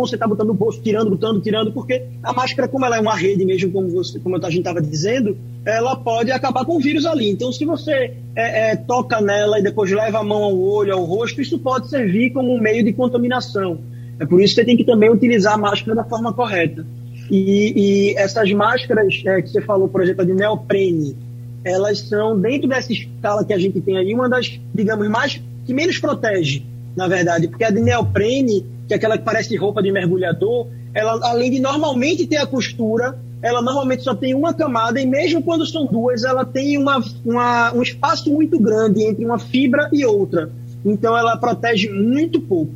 você 0.07 0.17
estar 0.17 0.27
tá 0.27 0.29
botando 0.29 0.51
o 0.51 0.55
bolso, 0.55 0.81
tirando, 0.83 1.11
botando, 1.11 1.41
tirando, 1.41 1.73
porque 1.73 2.03
a 2.23 2.33
máscara, 2.33 2.69
como 2.69 2.85
ela 2.85 2.97
é 2.97 3.01
uma 3.01 3.17
rede 3.17 3.45
mesmo, 3.45 3.73
como, 3.73 3.89
você, 3.89 4.19
como 4.19 4.37
a 4.37 4.51
gente 4.51 4.59
estava 4.59 4.81
dizendo, 4.81 5.37
ela 5.65 5.97
pode 5.97 6.31
acabar 6.31 6.65
com 6.65 6.77
o 6.77 6.81
vírus 6.81 7.07
ali. 7.07 7.31
Então, 7.31 7.53
se 7.53 7.65
você 7.65 8.15
é, 8.35 8.73
é, 8.73 8.77
toca 8.77 9.21
nela 9.21 9.59
e 9.59 9.63
depois 9.63 9.91
leva 9.91 10.19
a 10.19 10.25
mão 10.25 10.43
ao 10.43 10.59
olho, 10.59 10.93
ao 10.93 11.05
rosto, 11.05 11.41
isso 11.41 11.59
pode 11.59 11.89
servir 11.89 12.33
como 12.33 12.55
um 12.55 12.61
meio 12.61 12.85
de 12.85 12.93
contaminação. 12.93 13.79
É 14.19 14.27
por 14.27 14.41
isso 14.41 14.55
que 14.55 14.61
você 14.61 14.65
tem 14.65 14.77
que 14.77 14.85
também 14.85 15.11
utilizar 15.11 15.55
a 15.55 15.59
máscara 15.59 15.95
da 15.95 16.05
forma 16.05 16.33
correta. 16.33 16.87
E, 17.31 18.13
e 18.13 18.17
essas 18.17 18.53
máscaras 18.53 19.23
é, 19.25 19.43
que 19.43 19.49
você 19.49 19.61
falou, 19.61 19.89
por 19.89 20.03
exemplo, 20.03 20.25
de 20.25 20.35
neoprene, 20.35 21.17
elas 21.65 22.01
são, 22.01 22.39
dentro 22.39 22.69
dessa 22.69 22.93
escala 22.93 23.45
que 23.45 23.53
a 23.53 23.59
gente 23.59 23.81
tem 23.81 23.97
aí, 23.97 24.13
uma 24.15 24.29
das, 24.29 24.61
digamos, 24.75 25.09
mais 25.09 25.41
que 25.65 25.73
menos 25.73 25.99
protege, 25.99 26.65
na 26.97 27.07
verdade, 27.07 27.49
porque 27.49 27.65
a 27.65 27.71
de 27.71 27.81
neoprene, 27.81 28.67
que 28.87 28.95
é 28.95 28.97
aquela 28.97 29.17
que 29.17 29.25
parece 29.25 29.57
roupa 29.57 29.83
de 29.83 29.93
mergulhador, 29.93 30.69
ela, 30.95 31.19
além 31.23 31.51
de 31.51 31.61
normalmente 31.61 32.27
ter 32.27 32.37
a 32.37 32.47
costura, 32.47 33.19
ela 33.43 33.61
normalmente 33.61 34.03
só 34.03 34.15
tem 34.15 34.35
uma 34.35 34.55
camada, 34.55 35.01
e 35.01 35.07
mesmo 35.07 35.43
quando 35.43 35.67
são 35.67 35.87
duas, 35.87 36.23
ela 36.23 36.45
tem 36.45 36.79
uma, 36.79 37.03
uma, 37.25 37.73
um 37.75 37.83
espaço 37.83 38.33
muito 38.33 38.59
grande 38.59 39.03
entre 39.03 39.25
uma 39.25 39.39
fibra 39.39 39.89
e 39.93 40.07
outra. 40.07 40.51
Então 40.85 41.17
ela 41.17 41.37
protege 41.37 41.89
muito 41.91 42.41
pouco. 42.41 42.73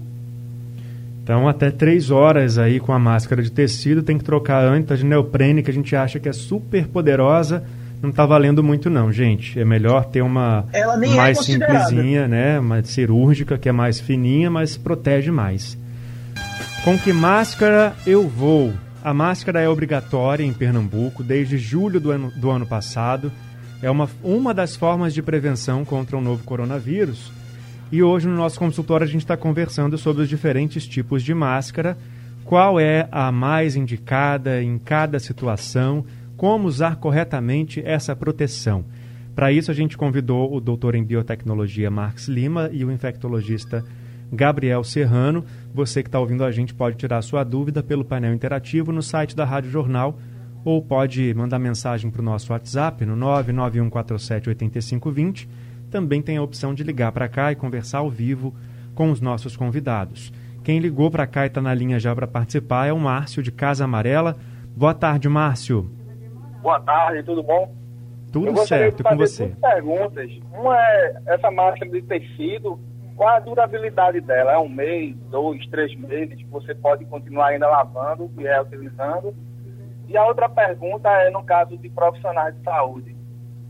Então, 1.23 1.49
até 1.49 1.73
três 1.73 2.11
horas 2.13 2.57
aí 2.57 2.79
com 2.79 2.93
a 2.93 3.01
máscara 3.01 3.43
de 3.43 3.51
tecido, 3.51 4.01
tem 4.01 4.17
que 4.17 4.23
trocar 4.23 4.65
antes 4.65 4.93
a 4.93 4.95
de 4.95 5.05
neoprene, 5.05 5.61
que 5.61 5.71
a 5.71 5.75
gente 5.75 5.95
acha 5.97 6.21
que 6.21 6.29
é 6.29 6.33
super 6.33 6.87
poderosa. 6.87 7.65
Não 8.01 8.11
está 8.11 8.25
valendo 8.25 8.63
muito 8.63 8.89
não, 8.89 9.11
gente. 9.11 9.59
É 9.59 9.65
melhor 9.65 10.05
ter 10.05 10.23
uma 10.23 10.67
é 10.73 10.87
mais 11.17 11.39
é 11.39 11.43
simplesinha, 11.43 12.29
né? 12.29 12.61
Uma 12.61 12.81
cirúrgica, 12.85 13.59
que 13.59 13.69
é 13.69 13.73
mais 13.73 13.99
fininha, 13.99 14.49
mas 14.49 14.77
protege 14.77 15.33
mais. 15.33 15.77
Com 16.85 16.99
que 16.99 17.13
máscara 17.13 17.97
eu 18.07 18.29
vou? 18.29 18.73
A 19.03 19.13
máscara 19.13 19.61
é 19.61 19.69
obrigatória 19.69 20.45
em 20.45 20.53
Pernambuco 20.53 21.23
desde 21.23 21.59
julho 21.59 22.01
do 22.01 22.11
ano, 22.11 22.33
do 22.37 22.51
ano 22.51 22.67
passado. 22.67 23.33
É 23.83 23.91
uma, 23.91 24.09
uma 24.23 24.55
das 24.55 24.75
formas 24.75 25.15
de 25.15 25.23
prevenção 25.23 25.85
contra 25.85 26.17
o 26.17 26.21
novo 26.21 26.45
coronavírus. 26.45 27.33
E 27.91 28.03
hoje 28.03 28.27
no 28.27 28.35
nosso 28.35 28.59
consultório 28.59 29.05
a 29.05 29.09
gente 29.09 29.23
está 29.23 29.37
conversando 29.37 29.97
sobre 29.97 30.23
os 30.23 30.29
diferentes 30.29 30.87
tipos 30.87 31.23
de 31.23 31.33
máscara, 31.33 31.97
qual 32.45 32.81
é 32.81 33.09
a 33.13 33.31
mais 33.31 33.77
indicada 33.77 34.63
em 34.63 34.79
cada 34.79 35.19
situação, 35.19 36.05
como 36.37 36.67
usar 36.67 36.97
corretamente 36.97 37.81
essa 37.85 38.15
proteção. 38.15 38.85
Para 39.35 39.53
isso 39.53 39.71
a 39.71 39.75
gente 39.75 39.97
convidou 39.97 40.55
o 40.55 40.61
doutor 40.61 40.95
em 40.95 41.05
biotecnologia 41.05 41.91
Marx 41.91 42.27
Lima 42.27 42.71
e 42.73 42.85
o 42.85 42.91
infectologista 42.91 43.85
Gabriel 44.33 44.83
Serrano. 44.85 45.45
Você 45.73 46.03
que 46.03 46.09
está 46.09 46.19
ouvindo 46.19 46.45
a 46.45 46.51
gente 46.51 46.75
pode 46.75 46.97
tirar 46.97 47.23
sua 47.23 47.45
dúvida 47.45 47.83
pelo 47.83 48.05
painel 48.05 48.35
interativo 48.35 48.93
no 48.93 49.03
site 49.03 49.37
da 49.37 49.45
Rádio 49.45 49.71
Jornal 49.71 50.19
ou 50.65 50.83
pode 50.83 51.33
mandar 51.35 51.59
mensagem 51.59 52.11
para 52.11 52.21
o 52.21 52.25
nosso 52.25 52.53
WhatsApp 52.53 53.05
no 53.07 53.15
99147 53.15 54.49
8520 54.49 55.49
também 55.91 56.21
tem 56.21 56.37
a 56.37 56.43
opção 56.43 56.75
de 56.75 56.83
ligar 56.83 57.13
para 57.13 57.29
cá 57.29 57.53
e 57.53 57.57
conversar 57.57 57.99
ao 57.99 58.11
vivo 58.11 58.55
com 58.95 59.11
os 59.11 59.21
nossos 59.21 59.57
convidados. 59.57 60.33
Quem 60.65 60.79
ligou 60.79 61.11
para 61.11 61.27
cá 61.27 61.45
e 61.45 61.47
está 61.47 61.61
na 61.61 61.73
linha 61.73 61.99
já 62.01 62.15
para 62.15 62.27
participar 62.27 62.87
é 62.87 62.93
o 62.93 62.99
Márcio 62.99 63.43
de 63.43 63.53
Casa 63.53 63.85
Amarela. 63.85 64.37
Boa 64.77 64.93
tarde, 64.93 65.29
Márcio. 65.29 65.89
Boa 66.61 66.81
tarde, 66.81 67.23
tudo 67.23 67.43
bom? 67.43 67.73
Tudo 68.33 68.67
certo, 68.67 69.05
com 69.05 69.17
você. 69.17 69.47
Duas 69.47 69.73
perguntas. 69.73 70.31
Uma 70.53 70.77
é 70.77 71.15
essa 71.27 71.51
máscara 71.51 71.91
de 71.91 72.03
tecido, 72.03 72.79
qual 73.17 73.37
a 73.37 73.41
durabilidade 73.41 74.21
dela? 74.21 74.53
É 74.53 74.59
um 74.59 74.69
mês, 74.69 75.17
dois, 75.31 75.67
três 75.69 75.95
meses 75.97 76.37
que 76.37 76.47
você 76.47 76.75
pode 76.75 77.05
continuar 77.07 77.49
ainda 77.49 77.67
lavando 77.67 78.31
e 78.39 78.43
reutilizando? 78.43 79.35
E 80.07 80.17
a 80.17 80.25
outra 80.25 80.49
pergunta 80.49 81.09
é 81.11 81.31
no 81.31 81.43
caso 81.43 81.77
de 81.79 81.89
profissionais 81.89 82.55
de 82.55 82.63
saúde 82.63 83.17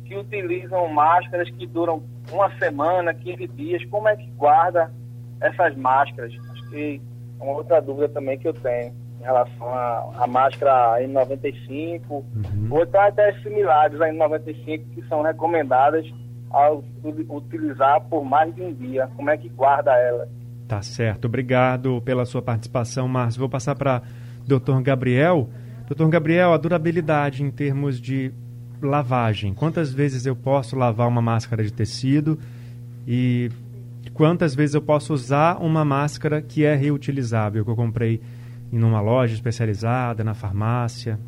que 0.04 0.16
utilizam 0.16 0.86
máscaras 0.88 1.48
que 1.50 1.66
duram 1.66 2.02
uma 2.30 2.50
semana, 2.58 3.14
15 3.14 3.46
dias. 3.48 3.84
Como 3.86 4.08
é 4.08 4.16
que 4.16 4.28
guarda 4.32 4.92
essas 5.40 5.76
máscaras? 5.76 6.32
Acho 6.50 6.70
que 6.70 7.00
é 7.38 7.42
uma 7.42 7.54
outra 7.54 7.80
dúvida 7.80 8.08
também 8.08 8.38
que 8.38 8.48
eu 8.48 8.54
tenho 8.54 8.92
em 9.20 9.22
relação 9.22 9.68
à, 9.74 10.26
máscara 10.26 11.00
N95, 11.02 12.02
uhum. 12.10 12.24
ou 12.70 12.82
até 12.82 13.32
similares 13.40 14.00
à 14.00 14.08
N95 14.08 14.84
que 14.94 15.02
são 15.08 15.22
recomendadas 15.22 16.06
ao 16.56 16.82
utilizar 17.28 18.00
por 18.08 18.24
mais 18.24 18.54
de 18.54 18.62
um 18.62 18.72
dia. 18.72 19.08
Como 19.14 19.28
é 19.28 19.36
que 19.36 19.48
guarda 19.48 19.92
ela? 19.92 20.26
Tá 20.66 20.80
certo. 20.80 21.26
Obrigado 21.26 22.00
pela 22.02 22.24
sua 22.24 22.40
participação, 22.40 23.06
Márcio. 23.06 23.40
Vou 23.40 23.48
passar 23.48 23.74
para 23.74 24.02
Dr. 24.46 24.80
Gabriel. 24.82 25.50
Doutor 25.86 26.08
Gabriel, 26.08 26.52
a 26.52 26.56
durabilidade 26.56 27.42
em 27.42 27.50
termos 27.50 28.00
de 28.00 28.32
lavagem. 28.82 29.52
Quantas 29.52 29.92
vezes 29.92 30.24
eu 30.24 30.34
posso 30.34 30.76
lavar 30.76 31.06
uma 31.06 31.22
máscara 31.22 31.62
de 31.62 31.72
tecido 31.72 32.38
e 33.06 33.50
quantas 34.14 34.54
vezes 34.54 34.74
eu 34.74 34.82
posso 34.82 35.12
usar 35.12 35.58
uma 35.62 35.84
máscara 35.84 36.40
que 36.40 36.64
é 36.64 36.74
reutilizável, 36.74 37.64
que 37.64 37.70
eu 37.70 37.76
comprei 37.76 38.20
em 38.72 38.82
uma 38.82 39.00
loja 39.00 39.34
especializada, 39.34 40.24
na 40.24 40.34
farmácia? 40.34 41.20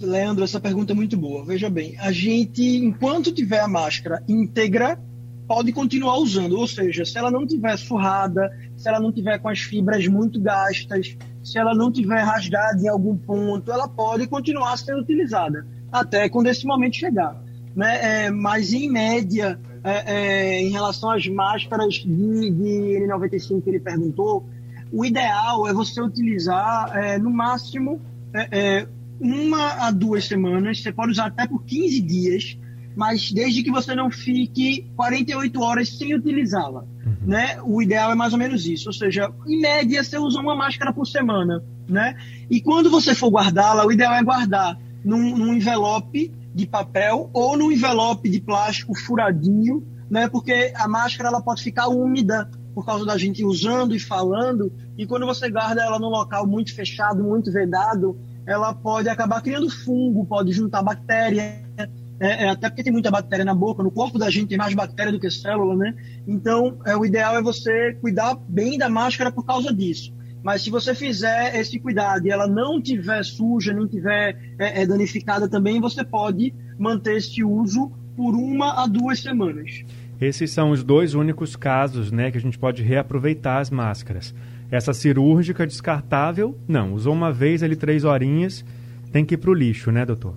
Leandro, 0.00 0.44
essa 0.44 0.60
pergunta 0.60 0.92
é 0.92 0.94
muito 0.94 1.16
boa. 1.16 1.44
Veja 1.44 1.70
bem, 1.70 1.96
a 1.98 2.12
gente, 2.12 2.62
enquanto 2.62 3.32
tiver 3.32 3.60
a 3.60 3.68
máscara 3.68 4.22
íntegra, 4.28 4.98
pode 5.46 5.72
continuar 5.72 6.18
usando. 6.18 6.58
Ou 6.58 6.68
seja, 6.68 7.04
se 7.04 7.16
ela 7.16 7.30
não 7.30 7.46
tiver 7.46 7.76
surrada, 7.76 8.50
se 8.76 8.88
ela 8.88 9.00
não 9.00 9.10
tiver 9.10 9.38
com 9.38 9.48
as 9.48 9.60
fibras 9.60 10.06
muito 10.06 10.40
gastas, 10.40 11.16
se 11.42 11.58
ela 11.58 11.74
não 11.74 11.90
tiver 11.90 12.20
rasgada 12.20 12.80
em 12.80 12.88
algum 12.88 13.16
ponto, 13.16 13.72
ela 13.72 13.88
pode 13.88 14.26
continuar 14.26 14.76
sendo 14.76 15.00
utilizada 15.00 15.66
até 15.90 16.28
quando 16.28 16.48
esse 16.48 16.66
momento 16.66 16.96
chegar. 16.96 17.42
Né? 17.74 18.26
É, 18.26 18.30
mas, 18.30 18.72
em 18.72 18.90
média, 18.90 19.58
é, 19.82 20.14
é, 20.14 20.62
em 20.62 20.70
relação 20.70 21.10
às 21.10 21.26
máscaras 21.26 21.94
de, 21.94 22.50
de 22.50 23.06
N95 23.06 23.62
que 23.62 23.70
ele 23.70 23.80
perguntou, 23.80 24.46
o 24.92 25.04
ideal 25.04 25.66
é 25.66 25.72
você 25.72 26.00
utilizar 26.02 26.96
é, 26.96 27.18
no 27.18 27.30
máximo 27.30 28.00
é, 28.34 28.48
é, 28.50 28.88
uma 29.20 29.86
a 29.86 29.90
duas 29.90 30.24
semanas. 30.24 30.82
Você 30.82 30.92
pode 30.92 31.12
usar 31.12 31.26
até 31.26 31.46
por 31.46 31.62
15 31.64 32.00
dias, 32.00 32.58
mas 32.96 33.30
desde 33.30 33.62
que 33.62 33.70
você 33.70 33.94
não 33.94 34.10
fique 34.10 34.90
48 34.96 35.60
horas 35.60 35.88
sem 35.90 36.14
utilizá-la. 36.14 36.82
Uhum. 37.04 37.16
Né? 37.26 37.60
O 37.62 37.82
ideal 37.82 38.10
é 38.10 38.14
mais 38.14 38.32
ou 38.32 38.38
menos 38.38 38.66
isso, 38.66 38.88
ou 38.88 38.92
seja, 38.92 39.30
em 39.46 39.60
média 39.60 40.02
você 40.02 40.18
usa 40.18 40.40
uma 40.40 40.56
máscara 40.56 40.92
por 40.92 41.06
semana, 41.06 41.62
né? 41.88 42.16
E 42.48 42.60
quando 42.60 42.90
você 42.90 43.14
for 43.14 43.30
guardá-la, 43.30 43.86
o 43.86 43.92
ideal 43.92 44.14
é 44.14 44.22
guardar 44.22 44.78
num, 45.04 45.36
num 45.36 45.54
envelope 45.54 46.32
de 46.54 46.66
papel 46.66 47.30
ou 47.32 47.56
num 47.56 47.70
envelope 47.70 48.28
de 48.28 48.40
plástico 48.40 48.98
furadinho, 48.98 49.86
né? 50.10 50.28
Porque 50.28 50.72
a 50.74 50.88
máscara 50.88 51.28
ela 51.28 51.42
pode 51.42 51.62
ficar 51.62 51.88
úmida 51.88 52.50
por 52.74 52.84
causa 52.84 53.04
da 53.04 53.18
gente 53.18 53.44
usando 53.44 53.94
e 53.94 53.98
falando, 53.98 54.72
e 54.96 55.06
quando 55.06 55.26
você 55.26 55.50
guarda 55.50 55.82
ela 55.82 55.98
num 55.98 56.08
local 56.08 56.46
muito 56.46 56.74
fechado, 56.74 57.22
muito 57.22 57.52
vedado, 57.52 58.16
ela 58.46 58.74
pode 58.74 59.08
acabar 59.08 59.40
criando 59.42 59.70
fungo, 59.70 60.26
pode 60.26 60.52
juntar 60.52 60.82
bactéria, 60.82 61.62
é, 62.20 62.44
é, 62.44 62.48
até 62.50 62.68
porque 62.68 62.82
tem 62.82 62.92
muita 62.92 63.10
bactéria 63.10 63.44
na 63.44 63.54
boca, 63.54 63.82
no 63.82 63.90
corpo 63.90 64.18
da 64.18 64.28
gente 64.28 64.48
tem 64.48 64.58
mais 64.58 64.74
bactéria 64.74 65.10
do 65.10 65.18
que 65.18 65.30
célula, 65.30 65.74
né? 65.74 65.94
Então, 66.28 66.78
é, 66.84 66.94
o 66.94 67.04
ideal 67.04 67.34
é 67.36 67.42
você 67.42 67.94
cuidar 67.94 68.36
bem 68.46 68.76
da 68.76 68.90
máscara 68.90 69.32
por 69.32 69.44
causa 69.44 69.72
disso. 69.72 70.12
Mas 70.42 70.62
se 70.62 70.70
você 70.70 70.94
fizer 70.94 71.58
esse 71.58 71.78
cuidado 71.78 72.26
e 72.26 72.30
ela 72.30 72.46
não 72.46 72.80
tiver 72.80 73.22
suja, 73.24 73.72
nem 73.72 73.86
tiver 73.86 74.38
é, 74.58 74.82
é, 74.82 74.86
danificada 74.86 75.48
também, 75.48 75.80
você 75.80 76.04
pode 76.04 76.54
manter 76.78 77.16
esse 77.16 77.42
uso 77.42 77.90
por 78.16 78.34
uma 78.34 78.82
a 78.82 78.86
duas 78.86 79.20
semanas. 79.20 79.82
Esses 80.20 80.50
são 80.50 80.70
os 80.70 80.82
dois 80.82 81.14
únicos 81.14 81.56
casos 81.56 82.12
né, 82.12 82.30
que 82.30 82.36
a 82.36 82.40
gente 82.40 82.58
pode 82.58 82.82
reaproveitar 82.82 83.60
as 83.60 83.70
máscaras. 83.70 84.34
Essa 84.70 84.92
cirúrgica 84.94 85.66
descartável, 85.66 86.56
não. 86.68 86.94
Usou 86.94 87.12
uma 87.12 87.32
vez 87.32 87.62
ali 87.62 87.74
três 87.74 88.04
horinhas, 88.04 88.64
tem 89.10 89.24
que 89.24 89.34
ir 89.34 89.38
para 89.38 89.50
o 89.50 89.54
lixo, 89.54 89.90
né, 89.90 90.06
doutor? 90.06 90.34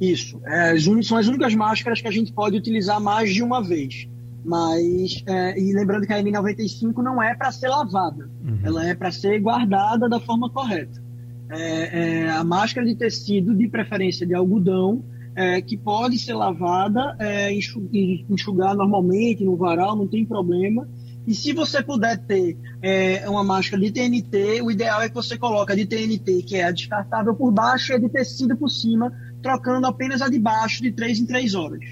Isso. 0.00 0.40
É, 0.44 0.74
são 1.02 1.16
as 1.16 1.26
únicas 1.28 1.54
máscaras 1.54 2.00
que 2.00 2.08
a 2.08 2.10
gente 2.10 2.32
pode 2.32 2.56
utilizar 2.56 3.00
mais 3.00 3.32
de 3.32 3.42
uma 3.42 3.62
vez. 3.62 4.08
Mas, 4.44 5.22
é, 5.26 5.58
e 5.58 5.72
lembrando 5.72 6.06
que 6.06 6.12
a 6.12 6.20
N95 6.20 6.96
não 6.98 7.22
é 7.22 7.34
para 7.34 7.52
ser 7.52 7.68
lavada, 7.68 8.28
uhum. 8.44 8.58
ela 8.64 8.84
é 8.84 8.94
para 8.94 9.12
ser 9.12 9.40
guardada 9.40 10.08
da 10.08 10.18
forma 10.18 10.50
correta. 10.50 11.00
É, 11.48 12.24
é, 12.24 12.30
a 12.30 12.42
máscara 12.42 12.84
de 12.84 12.96
tecido, 12.96 13.54
de 13.54 13.68
preferência 13.68 14.26
de 14.26 14.34
algodão, 14.34 15.04
é, 15.36 15.60
que 15.62 15.76
pode 15.76 16.18
ser 16.18 16.34
lavada, 16.34 17.14
é, 17.18 17.52
enxugar 17.52 18.74
normalmente 18.74 19.44
no 19.44 19.56
varal, 19.56 19.96
não 19.96 20.08
tem 20.08 20.24
problema. 20.24 20.88
E 21.26 21.34
se 21.34 21.52
você 21.52 21.82
puder 21.82 22.18
ter 22.18 22.56
é, 22.80 23.28
uma 23.28 23.44
máscara 23.44 23.80
de 23.80 23.92
TNT, 23.92 24.60
o 24.62 24.70
ideal 24.70 25.02
é 25.02 25.08
que 25.08 25.14
você 25.14 25.38
coloque 25.38 25.72
a 25.72 25.76
de 25.76 25.86
TNT, 25.86 26.42
que 26.42 26.56
é 26.56 26.64
a 26.64 26.70
descartável 26.72 27.34
por 27.34 27.52
baixo, 27.52 27.92
e 27.92 27.94
a 27.94 27.98
de 27.98 28.08
tecido 28.08 28.56
por 28.56 28.68
cima, 28.68 29.12
trocando 29.40 29.86
apenas 29.86 30.20
a 30.20 30.28
de 30.28 30.38
baixo 30.38 30.82
de 30.82 30.90
3 30.90 31.20
em 31.20 31.26
3 31.26 31.54
horas. 31.54 31.84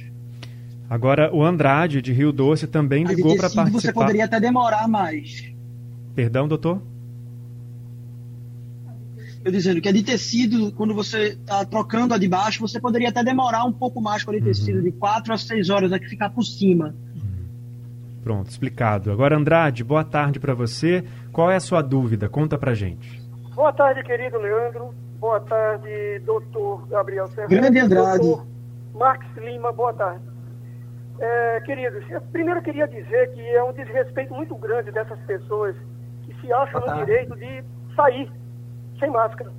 Agora, 0.88 1.32
o 1.32 1.44
Andrade, 1.44 2.02
de 2.02 2.12
Rio 2.12 2.32
Doce, 2.32 2.66
também 2.66 3.04
ligou 3.04 3.37
para 3.37 3.49
participar. 3.49 3.80
Você 3.80 3.92
poderia 3.92 4.25
até 4.25 4.40
demorar 4.40 4.88
mais. 4.88 5.44
Perdão, 6.16 6.49
doutor? 6.49 6.82
Eu 9.44 9.52
dizendo 9.52 9.80
que 9.80 9.88
a 9.88 9.92
de 9.92 10.02
tecido, 10.02 10.72
quando 10.72 10.92
você 10.92 11.28
está 11.28 11.64
trocando 11.64 12.12
a 12.12 12.18
de 12.18 12.28
baixo, 12.28 12.60
você 12.60 12.80
poderia 12.80 13.08
até 13.08 13.22
demorar 13.22 13.64
um 13.64 13.72
pouco 13.72 14.00
mais 14.00 14.25
com 14.25 14.32
a 14.32 14.34
de 14.34 14.40
uhum. 14.40 14.46
tecido, 14.46 14.82
de 14.82 14.90
4 14.90 15.32
a 15.32 15.38
6 15.38 15.70
horas, 15.70 15.92
aqui 15.92 16.08
ficar 16.08 16.30
por 16.30 16.42
cima. 16.42 16.94
Pronto, 18.23 18.50
explicado. 18.50 19.11
Agora, 19.11 19.37
Andrade, 19.37 19.83
boa 19.83 20.05
tarde 20.05 20.39
para 20.39 20.55
você. 20.55 21.05
Qual 21.33 21.50
é 21.50 21.57
a 21.57 21.61
sua 21.61 21.83
dúvida? 21.83 22.29
Conta 22.29 22.59
para 22.59 22.75
gente. 22.75 23.21
Boa 23.55 23.73
tarde, 23.73 24.03
querido 24.03 24.39
Leandro. 24.39 24.95
Boa 25.19 25.41
tarde, 25.41 26.19
doutor 26.21 26.87
Gabriel 26.89 27.27
Serrano. 27.29 27.49
Grande 27.49 27.79
Andrade. 27.79 28.19
Doutor 28.27 28.47
Marcos 28.95 29.37
Lima, 29.37 29.73
boa 29.73 29.93
tarde. 29.93 30.23
É, 31.19 31.61
queridos, 31.61 32.03
eu 32.11 32.21
primeiro 32.33 32.62
queria 32.62 32.89
dizer 32.89 33.31
que 33.33 33.41
é 33.41 33.62
um 33.62 33.73
desrespeito 33.73 34.33
muito 34.33 34.55
grande 34.55 34.91
dessas 34.91 35.19
pessoas 35.21 35.77
que 36.23 36.35
se 36.41 36.53
acham 36.53 36.81
no 36.81 37.05
direito 37.05 37.37
de 37.37 37.62
sair 37.95 38.31
sem 38.99 39.11
máscara. 39.11 39.53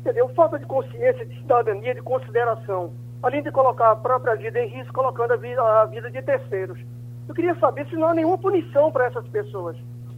Entendeu? 0.00 0.28
Falta 0.30 0.58
de 0.58 0.66
consciência, 0.66 1.26
de 1.26 1.36
cidadania, 1.40 1.94
de 1.94 2.02
consideração. 2.02 2.92
Além 3.22 3.42
de 3.42 3.50
colocar 3.50 3.90
a 3.90 3.96
própria 3.96 4.36
vida 4.36 4.60
em 4.60 4.68
risco, 4.68 4.92
colocando 4.92 5.32
a 5.32 5.36
vida, 5.36 5.60
a 5.60 5.84
vida 5.86 6.08
de 6.10 6.22
terceiros. 6.22 6.78
Eu 7.28 7.34
queria 7.34 7.54
saber 7.56 7.86
se 7.88 7.96
não 7.96 8.08
há 8.08 8.14
nenhuma 8.14 8.38
punição 8.38 8.90
para 8.90 9.04
essas 9.04 9.28
pessoas. 9.28 9.76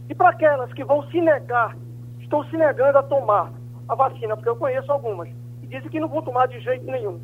E 0.09 0.15
para 0.15 0.29
aquelas 0.29 0.71
que 0.73 0.83
vão 0.83 1.03
se 1.09 1.19
negar, 1.19 1.75
estão 2.19 2.43
se 2.45 2.55
negando 2.55 2.97
a 2.97 3.03
tomar 3.03 3.51
a 3.87 3.95
vacina, 3.95 4.35
porque 4.35 4.49
eu 4.49 4.55
conheço 4.55 4.89
algumas, 4.89 5.27
e 5.61 5.67
dizem 5.67 5.89
que 5.89 5.99
não 5.99 6.07
vão 6.07 6.21
tomar 6.21 6.47
de 6.47 6.59
jeito 6.61 6.85
nenhum. 6.85 7.19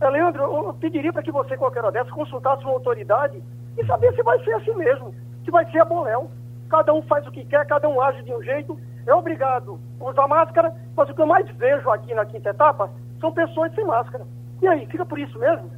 É, 0.00 0.10
Leandro, 0.10 0.42
eu 0.42 0.74
pediria 0.74 1.12
para 1.12 1.22
que 1.22 1.30
você, 1.30 1.56
qualquer 1.56 1.80
hora 1.80 1.92
dessas, 1.92 2.10
consultasse 2.12 2.64
uma 2.64 2.72
autoridade 2.72 3.40
e 3.78 3.86
saber 3.86 4.12
se 4.14 4.22
vai 4.24 4.42
ser 4.42 4.52
assim 4.54 4.74
mesmo, 4.74 5.14
se 5.44 5.50
vai 5.50 5.64
ser 5.70 5.78
a 5.78 5.84
Boléu. 5.84 6.28
Cada 6.68 6.92
um 6.92 7.02
faz 7.02 7.24
o 7.26 7.30
que 7.30 7.44
quer, 7.44 7.64
cada 7.66 7.88
um 7.88 8.00
age 8.00 8.22
de 8.24 8.34
um 8.34 8.42
jeito, 8.42 8.76
é 9.06 9.14
obrigado 9.14 9.78
a 10.00 10.04
usar 10.04 10.26
máscara, 10.26 10.74
mas 10.96 11.08
o 11.08 11.14
que 11.14 11.20
eu 11.20 11.26
mais 11.26 11.48
vejo 11.50 11.88
aqui 11.90 12.12
na 12.14 12.24
quinta 12.24 12.50
etapa 12.50 12.90
são 13.20 13.32
pessoas 13.32 13.72
sem 13.74 13.84
máscara. 13.84 14.26
E 14.60 14.66
aí, 14.66 14.86
fica 14.86 15.06
por 15.06 15.18
isso 15.18 15.38
mesmo? 15.38 15.70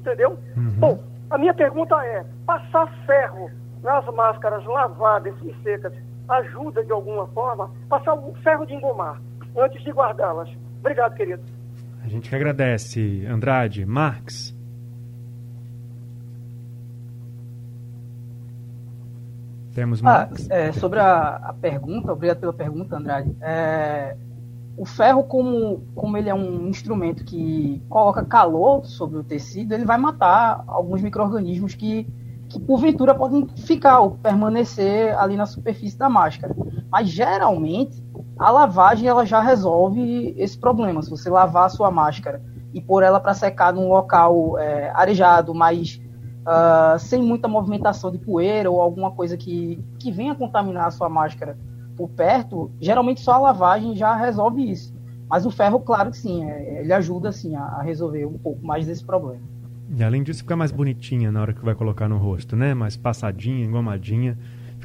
Entendeu? 0.00 0.38
Uhum. 0.56 0.74
Bom, 0.78 0.98
a 1.30 1.38
minha 1.38 1.54
pergunta 1.54 1.96
é, 2.04 2.24
passar 2.46 2.86
ferro 3.06 3.50
nas 3.82 4.04
máscaras 4.14 4.64
lavadas 4.64 5.34
e 5.42 5.54
secas 5.62 5.92
ajuda 6.28 6.84
de 6.84 6.92
alguma 6.92 7.26
forma? 7.28 7.70
Passar 7.88 8.14
o 8.14 8.34
ferro 8.42 8.66
de 8.66 8.74
engomar 8.74 9.20
antes 9.56 9.82
de 9.82 9.90
guardá-las. 9.90 10.48
Obrigado, 10.80 11.14
querido. 11.14 11.42
A 12.04 12.08
gente 12.08 12.28
que 12.28 12.36
agradece, 12.36 13.26
Andrade. 13.26 13.84
Marx. 13.84 14.54
Temos 19.74 20.00
mais. 20.00 20.48
Ah, 20.50 20.54
é, 20.54 20.72
sobre 20.72 21.00
a, 21.00 21.36
a, 21.36 21.52
pergunta, 21.52 22.12
obrigado 22.12 22.38
pela 22.38 22.52
pergunta, 22.52 22.96
Andrade. 22.96 23.36
É, 23.42 24.16
o 24.76 24.84
ferro, 24.84 25.24
como, 25.24 25.82
como 25.94 26.16
ele 26.16 26.28
é 26.28 26.34
um 26.34 26.68
instrumento 26.68 27.24
que 27.24 27.82
coloca 27.88 28.24
calor 28.24 28.84
sobre 28.84 29.18
o 29.18 29.24
tecido, 29.24 29.72
ele 29.72 29.84
vai 29.84 29.96
matar 29.96 30.62
alguns 30.66 31.00
micro-organismos 31.00 31.74
que, 31.74 32.06
que, 32.48 32.60
porventura, 32.60 33.14
podem 33.14 33.46
ficar 33.56 34.00
ou 34.00 34.12
permanecer 34.12 35.18
ali 35.18 35.36
na 35.36 35.46
superfície 35.46 35.96
da 35.96 36.10
máscara. 36.10 36.54
Mas, 36.90 37.08
geralmente, 37.08 38.04
a 38.38 38.50
lavagem 38.50 39.08
ela 39.08 39.24
já 39.24 39.40
resolve 39.40 40.34
esse 40.36 40.58
problema. 40.58 41.02
Se 41.02 41.08
você 41.08 41.30
lavar 41.30 41.66
a 41.66 41.70
sua 41.70 41.90
máscara 41.90 42.42
e 42.74 42.80
pôr 42.80 43.02
ela 43.02 43.18
para 43.18 43.32
secar 43.32 43.72
num 43.72 43.88
local 43.88 44.58
é, 44.58 44.90
arejado, 44.94 45.54
mas 45.54 45.98
uh, 46.46 46.98
sem 46.98 47.22
muita 47.22 47.48
movimentação 47.48 48.10
de 48.10 48.18
poeira 48.18 48.70
ou 48.70 48.80
alguma 48.80 49.10
coisa 49.10 49.36
que, 49.38 49.82
que 49.98 50.12
venha 50.12 50.34
contaminar 50.34 50.86
a 50.86 50.90
sua 50.90 51.08
máscara 51.08 51.56
por 51.96 52.08
perto, 52.10 52.70
geralmente 52.80 53.20
só 53.20 53.32
a 53.32 53.38
lavagem 53.38 53.96
já 53.96 54.14
resolve 54.14 54.70
isso. 54.70 54.94
Mas 55.28 55.44
o 55.44 55.50
ferro, 55.50 55.80
claro 55.80 56.10
que 56.10 56.18
sim, 56.18 56.44
é, 56.44 56.82
ele 56.82 56.92
ajuda 56.92 57.30
assim, 57.30 57.54
a, 57.56 57.82
resolver 57.82 58.26
um 58.26 58.38
pouco 58.38 58.64
mais 58.64 58.86
desse 58.86 59.04
problema. 59.04 59.42
E 59.96 60.02
além 60.02 60.22
disso, 60.22 60.40
fica 60.40 60.56
mais 60.56 60.70
bonitinha 60.70 61.32
na 61.32 61.40
hora 61.40 61.52
que 61.52 61.64
vai 61.64 61.74
colocar 61.74 62.08
no 62.08 62.18
rosto, 62.18 62.56
né? 62.56 62.74
Mais 62.74 62.96
passadinha, 62.96 63.64
engomadinha 63.64 64.36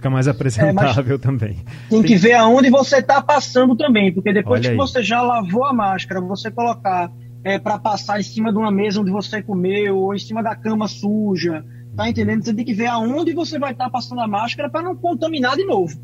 fica 0.02 0.10
mais 0.10 0.28
é, 0.28 0.32
apresentável 0.32 1.16
é, 1.16 1.20
também. 1.20 1.54
Tem, 1.90 2.02
tem, 2.02 2.04
que 2.04 2.16
ver 2.16 2.34
aonde 2.34 2.70
você 2.70 2.98
está 2.98 3.22
passando 3.22 3.76
também, 3.76 4.12
porque 4.12 4.34
depois 4.34 4.68
que 4.68 4.76
você 4.76 5.04
já 5.04 5.22
lavou 5.22 5.64
a 5.64 5.72
máscara, 5.72 6.20
você 6.20 6.50
colocar 6.50 7.12
é, 7.44 7.60
para 7.60 7.78
passar 7.78 8.20
em 8.20 8.24
cima 8.24 8.52
de 8.52 8.58
uma 8.58 8.72
mesa 8.72 9.00
onde 9.00 9.12
você 9.12 9.42
comeu, 9.42 9.98
ou 9.98 10.16
em 10.16 10.20
cima 10.20 10.42
da 10.42 10.56
cama 10.56 10.88
suja, 10.88 11.64
tá 11.96 12.10
entendendo? 12.10 12.44
Você 12.44 12.54
tem 12.54 12.66
que 12.66 12.74
ver 12.74 12.88
aonde 12.88 13.34
você 13.34 13.60
vai 13.60 13.72
estar 13.74 13.86
tá 13.86 13.90
passando 13.90 14.22
a 14.22 14.28
máscara 14.28 14.70
para 14.70 14.82
não 14.82 14.96
contaminar 14.96 15.56
de 15.56 15.66
novo. 15.66 15.96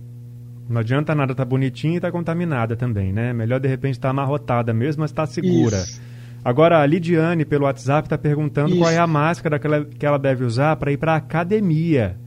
Não 0.69 0.81
adianta 0.81 1.15
nada 1.15 1.33
tá 1.33 1.45
bonitinha 1.45 1.97
e 1.97 1.99
tá 1.99 2.11
contaminada 2.11 2.75
também, 2.75 3.13
né? 3.13 3.31
Melhor 3.31 3.59
de 3.59 3.67
repente 3.67 3.93
estar 3.93 4.09
tá 4.09 4.11
amarrotada 4.11 4.73
mesmo, 4.73 5.01
mas 5.01 5.11
tá 5.11 5.25
segura. 5.25 5.77
Isso. 5.77 6.01
Agora, 6.43 6.81
a 6.81 6.85
Lidiane, 6.85 7.45
pelo 7.45 7.65
WhatsApp, 7.65 8.05
está 8.05 8.17
perguntando 8.17 8.69
Isso. 8.69 8.79
qual 8.79 8.91
é 8.91 8.97
a 8.97 9.07
máscara 9.07 9.59
que 9.59 9.67
ela, 9.67 9.85
que 9.85 10.05
ela 10.05 10.17
deve 10.17 10.43
usar 10.43 10.75
para 10.75 10.91
ir 10.91 10.97
para 10.97 11.13
a 11.13 11.17
academia. 11.17 12.17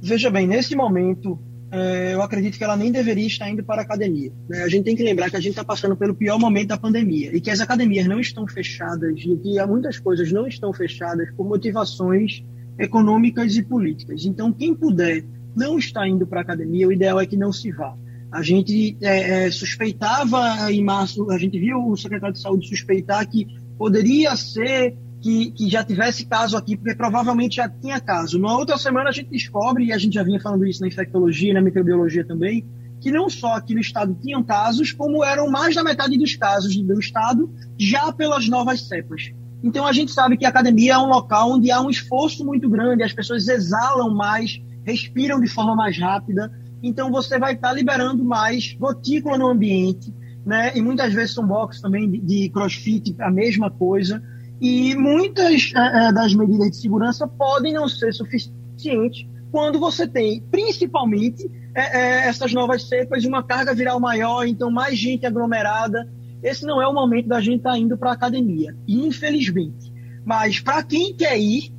Veja 0.00 0.30
bem, 0.30 0.46
nesse 0.46 0.76
momento, 0.76 1.38
é, 1.70 2.14
eu 2.14 2.22
acredito 2.22 2.56
que 2.56 2.64
ela 2.64 2.76
nem 2.76 2.90
deveria 2.90 3.26
estar 3.26 3.50
indo 3.50 3.62
para 3.62 3.82
a 3.82 3.84
academia. 3.84 4.32
Né? 4.48 4.62
A 4.62 4.68
gente 4.68 4.84
tem 4.84 4.96
que 4.96 5.02
lembrar 5.02 5.28
que 5.28 5.36
a 5.36 5.40
gente 5.40 5.50
está 5.50 5.64
passando 5.64 5.96
pelo 5.96 6.14
pior 6.14 6.38
momento 6.38 6.68
da 6.68 6.78
pandemia 6.78 7.34
e 7.34 7.40
que 7.40 7.50
as 7.50 7.60
academias 7.60 8.06
não 8.06 8.20
estão 8.20 8.46
fechadas 8.46 9.18
e 9.18 9.36
que 9.36 9.66
muitas 9.66 9.98
coisas 9.98 10.32
não 10.32 10.46
estão 10.46 10.72
fechadas 10.72 11.30
por 11.36 11.46
motivações 11.46 12.42
econômicas 12.78 13.56
e 13.56 13.62
políticas. 13.62 14.24
Então, 14.24 14.52
quem 14.52 14.74
puder 14.74 15.24
não 15.54 15.78
estar 15.78 16.06
indo 16.06 16.26
para 16.26 16.40
a 16.40 16.42
academia, 16.42 16.86
o 16.86 16.92
ideal 16.92 17.20
é 17.20 17.26
que 17.26 17.36
não 17.36 17.52
se 17.52 17.72
vá. 17.72 17.96
A 18.30 18.42
gente 18.42 18.96
é, 19.00 19.46
é, 19.46 19.50
suspeitava 19.50 20.70
em 20.70 20.84
março, 20.84 21.30
a 21.30 21.38
gente 21.38 21.58
viu 21.58 21.78
o 21.78 21.96
secretário 21.96 22.34
de 22.34 22.40
saúde 22.40 22.68
suspeitar 22.68 23.26
que 23.28 23.46
poderia 23.76 24.36
ser 24.36 24.96
que, 25.20 25.50
que 25.50 25.68
já 25.68 25.82
tivesse 25.82 26.26
caso 26.26 26.56
aqui, 26.56 26.76
porque 26.76 26.94
provavelmente 26.94 27.56
já 27.56 27.68
tinha 27.68 27.98
caso. 28.00 28.38
Na 28.38 28.56
outra 28.56 28.76
semana 28.76 29.08
a 29.08 29.12
gente 29.12 29.30
descobre, 29.30 29.86
e 29.86 29.92
a 29.92 29.98
gente 29.98 30.14
já 30.14 30.22
vinha 30.22 30.40
falando 30.40 30.66
isso 30.66 30.80
na 30.80 30.88
infectologia, 30.88 31.54
na 31.54 31.62
microbiologia 31.62 32.24
também, 32.24 32.64
que 33.00 33.10
não 33.10 33.28
só 33.28 33.54
aqui 33.54 33.74
no 33.74 33.80
estado 33.80 34.16
tinham 34.20 34.42
casos, 34.42 34.92
como 34.92 35.24
eram 35.24 35.50
mais 35.50 35.74
da 35.74 35.82
metade 35.82 36.18
dos 36.18 36.36
casos 36.36 36.76
do 36.76 36.98
estado 36.98 37.50
já 37.78 38.12
pelas 38.12 38.48
novas 38.48 38.86
cepas. 38.86 39.32
Então 39.62 39.86
a 39.86 39.92
gente 39.92 40.12
sabe 40.12 40.36
que 40.36 40.44
a 40.46 40.48
academia 40.48 40.94
é 40.94 40.98
um 40.98 41.08
local 41.08 41.52
onde 41.52 41.70
há 41.70 41.80
um 41.80 41.90
esforço 41.90 42.44
muito 42.44 42.68
grande, 42.68 43.02
as 43.02 43.12
pessoas 43.12 43.48
exalam 43.48 44.14
mais, 44.14 44.60
respiram 44.84 45.40
de 45.40 45.48
forma 45.48 45.74
mais 45.74 45.98
rápida, 45.98 46.52
então 46.82 47.10
você 47.10 47.38
vai 47.38 47.54
estar 47.54 47.72
liberando 47.72 48.24
mais 48.24 48.72
gotícula 48.74 49.36
no 49.36 49.48
ambiente, 49.48 50.14
né? 50.46 50.72
E 50.76 50.80
muitas 50.80 51.12
vezes 51.12 51.34
são 51.34 51.46
boxes 51.46 51.82
também 51.82 52.08
de, 52.08 52.18
de 52.18 52.48
crossfit, 52.50 53.14
a 53.20 53.30
mesma 53.30 53.70
coisa. 53.70 54.22
E 54.60 54.94
muitas 54.94 55.72
é, 55.74 56.08
é, 56.08 56.12
das 56.12 56.34
medidas 56.34 56.70
de 56.70 56.76
segurança 56.76 57.26
podem 57.26 57.74
não 57.74 57.88
ser 57.88 58.12
suficientes 58.12 59.26
quando 59.50 59.78
você 59.78 60.06
tem, 60.06 60.40
principalmente, 60.50 61.50
é, 61.74 61.98
é, 61.98 62.28
essas 62.28 62.52
novas 62.52 62.86
cepas 62.88 63.24
uma 63.24 63.42
carga 63.42 63.74
viral 63.74 63.98
maior, 63.98 64.46
então 64.46 64.70
mais 64.70 64.98
gente 64.98 65.26
aglomerada. 65.26 66.08
Esse 66.42 66.64
não 66.64 66.80
é 66.80 66.86
o 66.86 66.94
momento 66.94 67.28
da 67.28 67.40
gente 67.40 67.58
estar 67.58 67.72
tá 67.72 67.78
indo 67.78 67.96
para 67.96 68.10
a 68.10 68.14
academia, 68.14 68.76
infelizmente. 68.86 69.92
Mas 70.24 70.60
para 70.60 70.82
quem 70.82 71.14
quer 71.14 71.38
ir, 71.38 71.72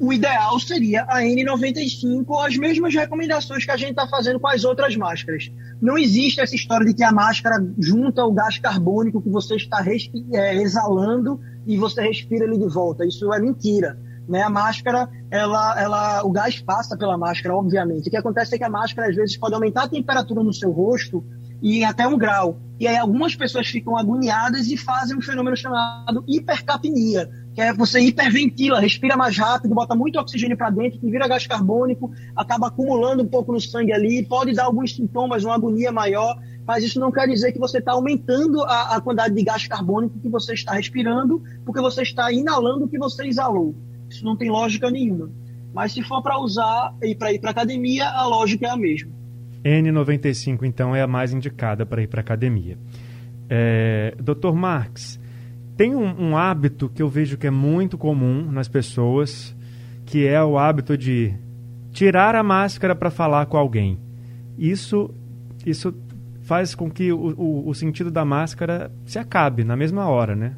o 0.00 0.12
ideal 0.12 0.58
seria 0.60 1.02
a 1.08 1.22
N95 1.22 2.24
ou 2.28 2.40
as 2.40 2.56
mesmas 2.56 2.94
recomendações 2.94 3.64
que 3.64 3.70
a 3.70 3.76
gente 3.76 3.90
está 3.90 4.06
fazendo 4.06 4.38
com 4.38 4.46
as 4.46 4.64
outras 4.64 4.96
máscaras. 4.96 5.50
Não 5.80 5.98
existe 5.98 6.40
essa 6.40 6.54
história 6.54 6.86
de 6.86 6.94
que 6.94 7.02
a 7.02 7.10
máscara 7.10 7.56
junta 7.78 8.24
o 8.24 8.32
gás 8.32 8.58
carbônico 8.58 9.20
que 9.20 9.28
você 9.28 9.56
está 9.56 9.84
é, 10.32 10.56
exalando 10.56 11.40
e 11.66 11.76
você 11.76 12.02
respira 12.02 12.44
ele 12.44 12.58
de 12.58 12.68
volta. 12.68 13.04
Isso 13.04 13.32
é 13.32 13.40
mentira. 13.40 13.98
Né? 14.28 14.42
A 14.42 14.50
máscara, 14.50 15.08
ela, 15.30 15.80
ela, 15.80 16.22
o 16.24 16.30
gás 16.30 16.60
passa 16.60 16.96
pela 16.96 17.16
máscara, 17.16 17.56
obviamente. 17.56 18.08
O 18.08 18.10
que 18.10 18.16
acontece 18.16 18.54
é 18.54 18.58
que 18.58 18.64
a 18.64 18.70
máscara 18.70 19.08
às 19.08 19.16
vezes 19.16 19.36
pode 19.36 19.54
aumentar 19.54 19.84
a 19.84 19.88
temperatura 19.88 20.42
no 20.44 20.52
seu 20.52 20.70
rosto 20.70 21.24
e 21.60 21.84
até 21.84 22.06
um 22.06 22.16
grau. 22.16 22.60
E 22.78 22.86
aí 22.86 22.96
algumas 22.96 23.34
pessoas 23.34 23.66
ficam 23.66 23.96
agoniadas 23.96 24.68
e 24.68 24.76
fazem 24.76 25.16
um 25.16 25.20
fenômeno 25.20 25.56
chamado 25.56 26.22
hipercapnia, 26.28 27.28
que 27.52 27.60
é 27.60 27.72
você 27.72 27.98
hiperventila, 27.98 28.78
respira 28.78 29.16
mais 29.16 29.36
rápido, 29.36 29.74
bota 29.74 29.96
muito 29.96 30.18
oxigênio 30.18 30.56
para 30.56 30.70
dentro, 30.70 31.00
que 31.00 31.10
vira 31.10 31.26
gás 31.26 31.44
carbônico, 31.44 32.12
acaba 32.36 32.68
acumulando 32.68 33.24
um 33.24 33.26
pouco 33.26 33.52
no 33.52 33.60
sangue 33.60 33.92
ali, 33.92 34.24
pode 34.24 34.54
dar 34.54 34.66
alguns 34.66 34.94
sintomas, 34.94 35.42
uma 35.42 35.56
agonia 35.56 35.90
maior, 35.90 36.38
mas 36.64 36.84
isso 36.84 37.00
não 37.00 37.10
quer 37.10 37.26
dizer 37.26 37.50
que 37.50 37.58
você 37.58 37.78
está 37.78 37.92
aumentando 37.92 38.62
a, 38.62 38.94
a 38.94 39.00
quantidade 39.00 39.34
de 39.34 39.42
gás 39.42 39.66
carbônico 39.66 40.20
que 40.20 40.28
você 40.28 40.54
está 40.54 40.74
respirando, 40.74 41.42
porque 41.64 41.80
você 41.80 42.02
está 42.02 42.30
inalando 42.30 42.84
o 42.84 42.88
que 42.88 42.98
você 42.98 43.26
exalou. 43.26 43.74
Isso 44.08 44.24
não 44.24 44.36
tem 44.36 44.48
lógica 44.48 44.88
nenhuma. 44.88 45.30
Mas 45.74 45.92
se 45.92 46.02
for 46.02 46.22
para 46.22 46.38
usar 46.38 46.94
e 47.02 47.14
para 47.14 47.32
ir 47.32 47.40
para 47.40 47.50
academia, 47.50 48.08
a 48.08 48.24
lógica 48.26 48.66
é 48.66 48.70
a 48.70 48.76
mesma. 48.76 49.17
N95, 49.64 50.62
então, 50.64 50.94
é 50.94 51.02
a 51.02 51.06
mais 51.06 51.32
indicada 51.32 51.84
para 51.84 52.02
ir 52.02 52.06
para 52.06 52.20
academia. 52.20 52.78
É, 53.48 54.14
Dr. 54.20 54.52
Marx, 54.52 55.20
tem 55.76 55.94
um, 55.94 56.30
um, 56.30 56.36
hábito 56.36 56.88
que 56.88 57.02
eu 57.02 57.08
vejo 57.08 57.38
que 57.38 57.46
é 57.46 57.50
muito 57.50 57.96
comum 57.96 58.50
nas 58.50 58.68
pessoas, 58.68 59.56
que 60.04 60.26
é 60.26 60.42
o 60.42 60.58
hábito 60.58 60.96
de 60.96 61.34
tirar 61.92 62.34
a 62.34 62.42
máscara 62.42 62.94
para 62.94 63.10
falar 63.10 63.46
com 63.46 63.56
alguém. 63.56 63.98
Isso, 64.58 65.10
isso 65.64 65.94
faz 66.42 66.74
com 66.74 66.90
que 66.90 67.12
o, 67.12 67.34
o, 67.36 67.68
o 67.68 67.74
sentido 67.74 68.10
da 68.10 68.24
máscara 68.24 68.90
se 69.04 69.18
acabe 69.18 69.64
na 69.64 69.76
mesma 69.76 70.08
hora, 70.08 70.34
né? 70.34 70.56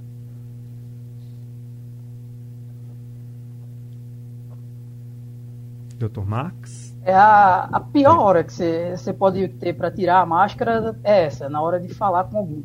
Dr. 5.98 6.24
Max? 6.24 6.79
É 7.02 7.14
a, 7.14 7.68
a 7.72 7.80
pior 7.80 8.18
hora 8.18 8.44
que 8.44 8.52
você 8.52 9.12
pode 9.12 9.48
ter 9.48 9.74
para 9.74 9.90
tirar 9.90 10.20
a 10.20 10.26
máscara 10.26 10.96
é 11.02 11.24
essa, 11.24 11.48
na 11.48 11.62
hora 11.62 11.80
de 11.80 11.88
falar 11.94 12.24
com 12.24 12.38
alguém. 12.38 12.64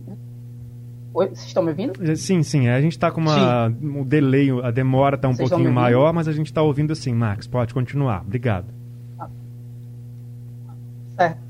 Oi, 1.14 1.28
vocês 1.28 1.46
estão 1.48 1.64
me 1.64 1.70
ouvindo? 1.70 1.94
É, 2.04 2.16
sim, 2.16 2.44
sim. 2.44 2.68
A 2.68 2.82
gente 2.82 2.92
está 2.92 3.10
com 3.10 3.22
uma, 3.22 3.68
um 3.68 4.04
delay, 4.04 4.50
a 4.62 4.72
demora 4.72 5.16
está 5.16 5.30
um 5.30 5.34
vocês 5.34 5.50
pouquinho 5.50 5.72
maior, 5.72 6.12
mas 6.14 6.28
a 6.28 6.34
gente 6.34 6.48
está 6.48 6.62
ouvindo 6.62 6.94
sim, 6.94 7.14
Max. 7.14 7.48
Pode 7.48 7.74
continuar. 7.74 8.22
Obrigado. 8.22 8.66
Ah. 9.18 9.30
Certo 11.16 11.46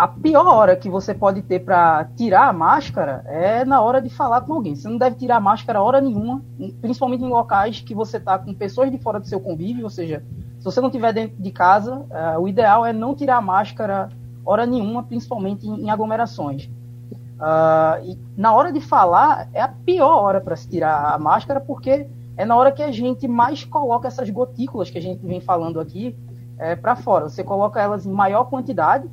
a 0.00 0.08
pior 0.08 0.46
hora 0.46 0.74
que 0.76 0.88
você 0.88 1.12
pode 1.12 1.42
ter 1.42 1.60
para 1.60 2.06
tirar 2.16 2.48
a 2.48 2.52
máscara 2.54 3.22
é 3.26 3.66
na 3.66 3.82
hora 3.82 4.00
de 4.00 4.08
falar 4.08 4.40
com 4.40 4.54
alguém. 4.54 4.74
Você 4.74 4.88
não 4.88 4.96
deve 4.96 5.16
tirar 5.16 5.36
a 5.36 5.40
máscara 5.40 5.82
hora 5.82 6.00
nenhuma, 6.00 6.42
principalmente 6.80 7.22
em 7.22 7.28
locais 7.28 7.82
que 7.82 7.94
você 7.94 8.16
está 8.16 8.38
com 8.38 8.54
pessoas 8.54 8.90
de 8.90 8.96
fora 8.96 9.20
do 9.20 9.26
seu 9.26 9.38
convívio, 9.38 9.84
ou 9.84 9.90
seja, 9.90 10.24
se 10.58 10.64
você 10.64 10.80
não 10.80 10.88
estiver 10.88 11.12
dentro 11.12 11.36
de 11.36 11.50
casa, 11.50 11.96
uh, 11.96 12.40
o 12.40 12.48
ideal 12.48 12.86
é 12.86 12.94
não 12.94 13.14
tirar 13.14 13.36
a 13.36 13.40
máscara 13.42 14.08
hora 14.42 14.64
nenhuma, 14.64 15.02
principalmente 15.02 15.68
em, 15.68 15.82
em 15.82 15.90
aglomerações. 15.90 16.64
Uh, 16.64 18.02
e 18.02 18.18
na 18.38 18.54
hora 18.54 18.72
de 18.72 18.80
falar 18.80 19.50
é 19.52 19.60
a 19.60 19.68
pior 19.68 20.16
hora 20.16 20.40
para 20.40 20.56
se 20.56 20.66
tirar 20.66 21.12
a 21.12 21.18
máscara, 21.18 21.60
porque 21.60 22.08
é 22.38 22.46
na 22.46 22.56
hora 22.56 22.72
que 22.72 22.82
a 22.82 22.90
gente 22.90 23.28
mais 23.28 23.66
coloca 23.66 24.08
essas 24.08 24.30
gotículas 24.30 24.88
que 24.88 24.96
a 24.96 25.02
gente 25.02 25.26
vem 25.26 25.42
falando 25.42 25.78
aqui 25.78 26.16
é, 26.58 26.74
para 26.74 26.96
fora. 26.96 27.28
Você 27.28 27.44
coloca 27.44 27.78
elas 27.78 28.06
em 28.06 28.10
maior 28.10 28.44
quantidade 28.44 29.06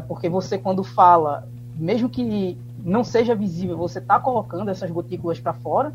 porque 0.00 0.28
você, 0.28 0.58
quando 0.58 0.84
fala, 0.84 1.48
mesmo 1.76 2.08
que 2.08 2.56
não 2.84 3.04
seja 3.04 3.34
visível, 3.34 3.76
você 3.76 3.98
está 3.98 4.18
colocando 4.18 4.70
essas 4.70 4.90
gotículas 4.90 5.38
para 5.38 5.52
fora. 5.52 5.94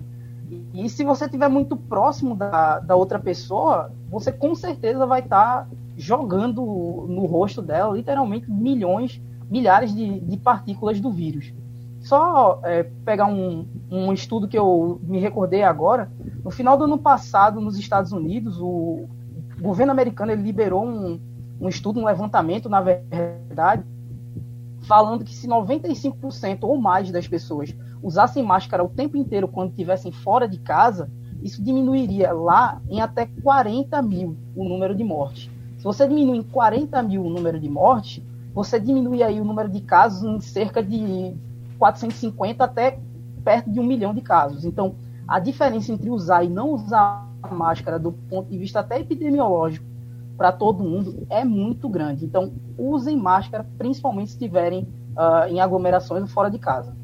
E, 0.50 0.86
e, 0.86 0.90
se 0.90 1.04
você 1.04 1.26
estiver 1.26 1.50
muito 1.50 1.76
próximo 1.76 2.36
da, 2.36 2.80
da 2.80 2.96
outra 2.96 3.20
pessoa, 3.20 3.92
você 4.10 4.32
com 4.32 4.56
certeza 4.56 5.06
vai 5.06 5.20
estar 5.22 5.66
tá 5.66 5.68
jogando 5.98 6.62
no 7.10 7.26
rosto 7.26 7.62
dela, 7.62 7.96
literalmente, 7.96 8.50
milhões, 8.50 9.22
milhares 9.50 9.94
de, 9.94 10.20
de 10.20 10.38
partículas 10.38 11.00
do 11.00 11.12
vírus. 11.12 11.54
Só 12.00 12.62
é, 12.64 12.84
pegar 13.04 13.26
um, 13.26 13.66
um 13.92 14.14
estudo 14.14 14.48
que 14.48 14.58
eu 14.58 15.02
me 15.04 15.20
recordei 15.20 15.64
agora, 15.64 16.10
no 16.44 16.52
final 16.52 16.78
do 16.78 16.86
ano 16.86 16.98
passado, 16.98 17.60
nos 17.60 17.78
Estados 17.78 18.12
Unidos, 18.14 18.58
o 18.62 19.10
governo 19.60 19.92
americano 19.92 20.34
liberou 20.34 20.86
um, 20.86 21.20
um 21.60 21.68
estudo, 21.68 22.00
um 22.00 22.06
levantamento, 22.06 22.70
na 22.70 22.82
verdade, 22.82 23.84
falando 24.82 25.24
que 25.24 25.36
se 25.36 25.48
95% 25.48 26.60
ou 26.62 26.78
mais 26.78 27.12
das 27.12 27.28
pessoas 27.28 27.76
usassem 28.02 28.44
máscara 28.44 28.84
o 28.84 28.90
tempo 28.90 29.18
inteiro 29.18 29.48
quando 29.48 29.72
estivessem 29.72 30.12
fora 30.12 30.48
de 30.48 30.60
casa, 30.60 31.10
isso 31.42 31.64
diminuiria 31.64 32.32
lá 32.32 32.82
em 32.90 33.02
até 33.02 33.26
40 33.44 34.02
mil 34.02 34.38
o 34.56 34.64
número 34.64 34.96
de 34.96 35.04
mortes. 35.04 35.50
Se 35.78 35.84
você 35.84 36.08
diminuir 36.08 36.40
em 36.40 36.44
40 36.44 37.02
mil 37.04 37.24
o 37.24 37.30
número 37.30 37.60
de 37.60 37.70
mortes, 37.70 38.24
você 38.54 38.80
diminui 38.80 39.22
aí 39.22 39.40
o 39.40 39.46
número 39.46 39.70
de 39.70 39.82
casos 39.82 40.24
em 40.24 40.40
cerca 40.40 40.82
de 40.82 41.36
450 41.78 42.64
até 42.64 43.00
perto 43.44 43.70
de 43.70 43.80
um 43.80 43.84
milhão 43.84 44.14
de 44.14 44.22
casos. 44.22 44.66
Então, 44.66 44.96
a 45.28 45.40
diferença 45.40 45.92
entre 45.92 46.10
usar 46.10 46.44
e 46.44 46.50
não 46.50 46.72
usar 46.72 47.28
a 47.44 47.54
máscara 47.54 48.00
do 48.00 48.12
ponto 48.12 48.50
de 48.50 48.58
vista 48.58 48.80
até 48.80 49.00
epidemiológico 49.00 49.86
para 50.38 50.52
todo 50.52 50.84
mundo 50.84 51.26
é 51.30 51.44
muito 51.44 51.90
grande. 51.90 52.24
Então, 52.24 52.54
usem 52.78 53.18
máscara, 53.18 53.66
principalmente 53.78 54.28
se 54.28 54.34
estiverem 54.36 54.88
uh, 55.18 55.50
em 55.50 55.60
aglomerações 55.60 56.32
fora 56.32 56.50
de 56.50 56.60
casa. 56.60 56.96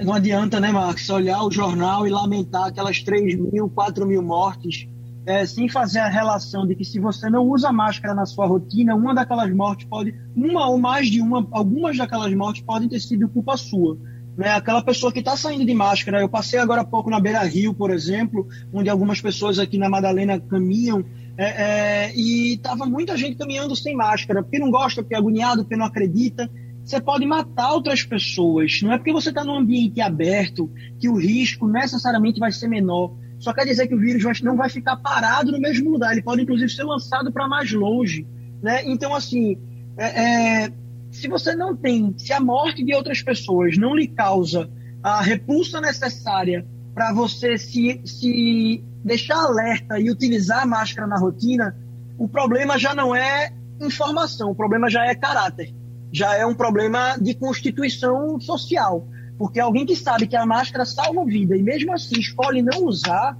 Não 0.00 0.12
adianta, 0.12 0.60
né, 0.60 0.70
Max, 0.70 1.08
olhar 1.10 1.42
o 1.44 1.50
jornal 1.50 2.06
e 2.06 2.10
lamentar 2.10 2.66
aquelas 2.66 3.02
3 3.02 3.38
mil, 3.38 3.68
4 3.68 4.06
mil 4.06 4.22
mortes, 4.22 4.88
é, 5.24 5.46
sem 5.46 5.68
fazer 5.68 6.00
a 6.00 6.08
relação 6.08 6.66
de 6.66 6.74
que 6.74 6.84
se 6.84 6.98
você 6.98 7.30
não 7.30 7.44
usa 7.46 7.72
máscara 7.72 8.14
na 8.14 8.26
sua 8.26 8.46
rotina, 8.46 8.94
uma 8.94 9.14
daquelas 9.14 9.52
mortes 9.54 9.86
pode, 9.86 10.14
uma 10.34 10.68
ou 10.68 10.78
mais 10.78 11.08
de 11.08 11.20
uma, 11.20 11.46
algumas 11.52 11.96
daquelas 11.96 12.34
mortes 12.34 12.62
podem 12.62 12.88
ter 12.88 13.00
sido 13.00 13.28
culpa 13.28 13.56
sua. 13.56 13.96
Né? 14.36 14.48
Aquela 14.50 14.82
pessoa 14.82 15.12
que 15.12 15.20
está 15.20 15.36
saindo 15.36 15.64
de 15.64 15.74
máscara, 15.74 16.20
eu 16.20 16.28
passei 16.28 16.58
agora 16.58 16.80
há 16.80 16.84
pouco 16.84 17.10
na 17.10 17.20
Beira 17.20 17.42
Rio, 17.44 17.74
por 17.74 17.90
exemplo, 17.90 18.48
onde 18.72 18.88
algumas 18.88 19.20
pessoas 19.20 19.58
aqui 19.58 19.78
na 19.78 19.88
Madalena 19.88 20.40
caminham, 20.40 21.04
é, 21.36 21.44
é, 21.44 22.16
e 22.16 22.58
tava 22.58 22.84
muita 22.84 23.16
gente 23.16 23.36
caminhando 23.36 23.74
sem 23.74 23.96
máscara, 23.96 24.42
porque 24.42 24.58
não 24.58 24.70
gosta, 24.70 25.02
porque 25.02 25.14
é 25.14 25.18
agoniado, 25.18 25.62
porque 25.62 25.76
não 25.76 25.86
acredita. 25.86 26.50
Você 26.84 27.00
pode 27.00 27.24
matar 27.24 27.72
outras 27.72 28.02
pessoas. 28.02 28.80
Não 28.82 28.92
é 28.92 28.98
porque 28.98 29.12
você 29.12 29.28
está 29.28 29.44
num 29.44 29.56
ambiente 29.56 30.00
aberto 30.00 30.70
que 30.98 31.08
o 31.08 31.16
risco 31.16 31.68
necessariamente 31.68 32.40
vai 32.40 32.50
ser 32.52 32.68
menor. 32.68 33.14
Só 33.38 33.52
quer 33.52 33.64
dizer 33.64 33.86
que 33.88 33.94
o 33.94 33.98
vírus 33.98 34.40
não 34.42 34.56
vai 34.56 34.68
ficar 34.68 34.96
parado 34.96 35.52
no 35.52 35.60
mesmo 35.60 35.90
lugar. 35.90 36.12
Ele 36.12 36.22
pode, 36.22 36.42
inclusive, 36.42 36.70
ser 36.70 36.84
lançado 36.84 37.32
para 37.32 37.48
mais 37.48 37.72
longe. 37.72 38.26
Né? 38.62 38.82
Então, 38.84 39.14
assim, 39.14 39.56
é, 39.96 40.64
é, 40.64 40.72
se 41.10 41.28
você 41.28 41.54
não 41.54 41.76
tem, 41.76 42.14
se 42.18 42.32
a 42.32 42.40
morte 42.40 42.84
de 42.84 42.94
outras 42.94 43.22
pessoas 43.22 43.76
não 43.76 43.94
lhe 43.94 44.08
causa 44.08 44.70
a 45.02 45.20
repulsa 45.20 45.80
necessária 45.80 46.66
para 46.94 47.12
você 47.12 47.58
se, 47.58 48.00
se 48.04 48.84
deixar 49.04 49.36
alerta 49.36 49.98
e 49.98 50.10
utilizar 50.10 50.62
a 50.62 50.66
máscara 50.66 51.06
na 51.06 51.18
rotina, 51.18 51.76
o 52.18 52.28
problema 52.28 52.78
já 52.78 52.94
não 52.94 53.14
é 53.14 53.52
informação, 53.80 54.50
o 54.50 54.54
problema 54.54 54.88
já 54.88 55.04
é 55.04 55.14
caráter, 55.14 55.74
já 56.12 56.36
é 56.36 56.46
um 56.46 56.54
problema 56.54 57.16
de 57.20 57.34
constituição 57.34 58.38
social. 58.40 59.06
Porque 59.38 59.58
alguém 59.58 59.84
que 59.84 59.96
sabe 59.96 60.26
que 60.26 60.36
a 60.36 60.46
máscara 60.46 60.84
salva 60.84 61.24
vida 61.24 61.56
e 61.56 61.62
mesmo 61.62 61.92
assim 61.92 62.18
escolhe 62.18 62.62
não 62.62 62.84
usar, 62.84 63.36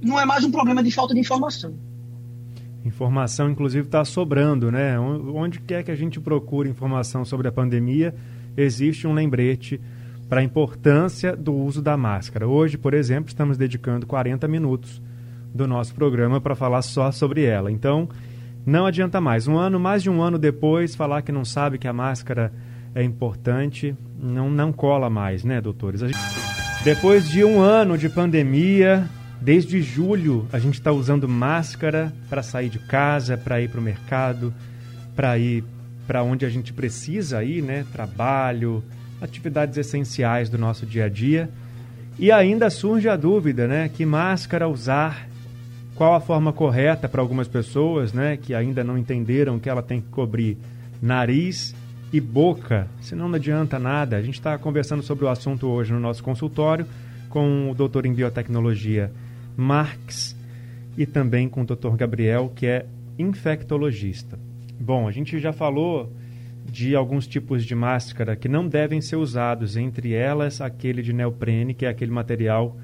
não 0.00 0.18
é 0.18 0.24
mais 0.24 0.44
um 0.44 0.50
problema 0.50 0.82
de 0.82 0.90
falta 0.90 1.12
de 1.12 1.20
informação. 1.20 1.74
Informação, 2.84 3.50
inclusive, 3.50 3.86
está 3.86 4.04
sobrando, 4.04 4.70
né? 4.70 4.98
Onde 4.98 5.60
quer 5.60 5.82
que 5.82 5.90
a 5.90 5.96
gente 5.96 6.20
procure 6.20 6.70
informação 6.70 7.24
sobre 7.24 7.48
a 7.48 7.52
pandemia, 7.52 8.14
existe 8.56 9.06
um 9.06 9.12
lembrete 9.12 9.80
para 10.28 10.40
a 10.40 10.44
importância 10.44 11.34
do 11.34 11.54
uso 11.54 11.80
da 11.80 11.96
máscara. 11.96 12.46
Hoje, 12.46 12.76
por 12.76 12.92
exemplo, 12.92 13.28
estamos 13.28 13.56
dedicando 13.56 14.06
40 14.06 14.46
minutos 14.46 15.00
do 15.54 15.66
nosso 15.66 15.94
programa 15.94 16.40
para 16.40 16.54
falar 16.54 16.82
só 16.82 17.10
sobre 17.10 17.44
ela. 17.44 17.72
Então, 17.72 18.08
não 18.66 18.84
adianta 18.84 19.20
mais. 19.20 19.48
Um 19.48 19.56
ano, 19.56 19.80
mais 19.80 20.02
de 20.02 20.10
um 20.10 20.20
ano 20.20 20.38
depois, 20.38 20.94
falar 20.94 21.22
que 21.22 21.32
não 21.32 21.44
sabe 21.44 21.78
que 21.78 21.88
a 21.88 21.92
máscara 21.92 22.52
é 22.94 23.02
importante, 23.02 23.96
não, 24.20 24.50
não 24.50 24.72
cola 24.72 25.08
mais, 25.08 25.44
né, 25.44 25.60
doutores? 25.60 26.00
Gente... 26.00 26.18
Depois 26.84 27.28
de 27.28 27.44
um 27.44 27.60
ano 27.60 27.96
de 27.96 28.08
pandemia, 28.08 29.08
desde 29.40 29.80
julho, 29.80 30.46
a 30.52 30.58
gente 30.58 30.74
está 30.74 30.92
usando 30.92 31.28
máscara 31.28 32.12
para 32.28 32.42
sair 32.42 32.68
de 32.68 32.78
casa, 32.78 33.36
para 33.36 33.60
ir 33.60 33.68
para 33.68 33.80
o 33.80 33.82
mercado, 33.82 34.52
para 35.16 35.38
ir 35.38 35.64
para 36.06 36.22
onde 36.22 36.46
a 36.46 36.48
gente 36.48 36.72
precisa 36.72 37.42
ir, 37.42 37.62
né? 37.62 37.84
Trabalho, 37.92 38.82
atividades 39.20 39.76
essenciais 39.76 40.48
do 40.48 40.58
nosso 40.58 40.86
dia 40.86 41.06
a 41.06 41.08
dia. 41.08 41.48
E 42.18 42.32
ainda 42.32 42.68
surge 42.70 43.08
a 43.08 43.16
dúvida, 43.16 43.68
né? 43.68 43.88
Que 43.88 44.04
máscara 44.04 44.68
usar? 44.68 45.28
Qual 45.94 46.14
a 46.14 46.20
forma 46.20 46.52
correta 46.52 47.08
para 47.08 47.20
algumas 47.20 47.48
pessoas, 47.48 48.12
né? 48.12 48.36
Que 48.36 48.54
ainda 48.54 48.82
não 48.82 48.98
entenderam 48.98 49.58
que 49.58 49.68
ela 49.68 49.82
tem 49.82 50.00
que 50.00 50.08
cobrir 50.08 50.56
nariz 51.00 51.74
e 52.12 52.20
boca, 52.20 52.88
senão 53.00 53.28
não 53.28 53.36
adianta 53.36 53.78
nada. 53.78 54.16
A 54.16 54.22
gente 54.22 54.34
está 54.34 54.56
conversando 54.58 55.02
sobre 55.02 55.24
o 55.24 55.28
assunto 55.28 55.66
hoje 55.66 55.92
no 55.92 56.00
nosso 56.00 56.22
consultório 56.22 56.86
com 57.28 57.70
o 57.70 57.74
doutor 57.74 58.06
em 58.06 58.14
biotecnologia 58.14 59.12
Marx 59.56 60.36
e 60.96 61.04
também 61.04 61.48
com 61.48 61.62
o 61.62 61.66
doutor 61.66 61.96
Gabriel, 61.96 62.50
que 62.54 62.66
é 62.66 62.86
infectologista. 63.18 64.38
Bom, 64.80 65.06
a 65.06 65.12
gente 65.12 65.38
já 65.38 65.52
falou 65.52 66.12
de 66.70 66.94
alguns 66.94 67.26
tipos 67.26 67.64
de 67.64 67.74
máscara 67.74 68.36
que 68.36 68.48
não 68.48 68.68
devem 68.68 69.00
ser 69.00 69.16
usados, 69.16 69.76
entre 69.76 70.12
elas 70.12 70.60
aquele 70.60 71.02
de 71.02 71.12
neoprene, 71.12 71.74
que 71.74 71.86
é 71.86 71.88
aquele 71.88 72.10
material 72.10 72.76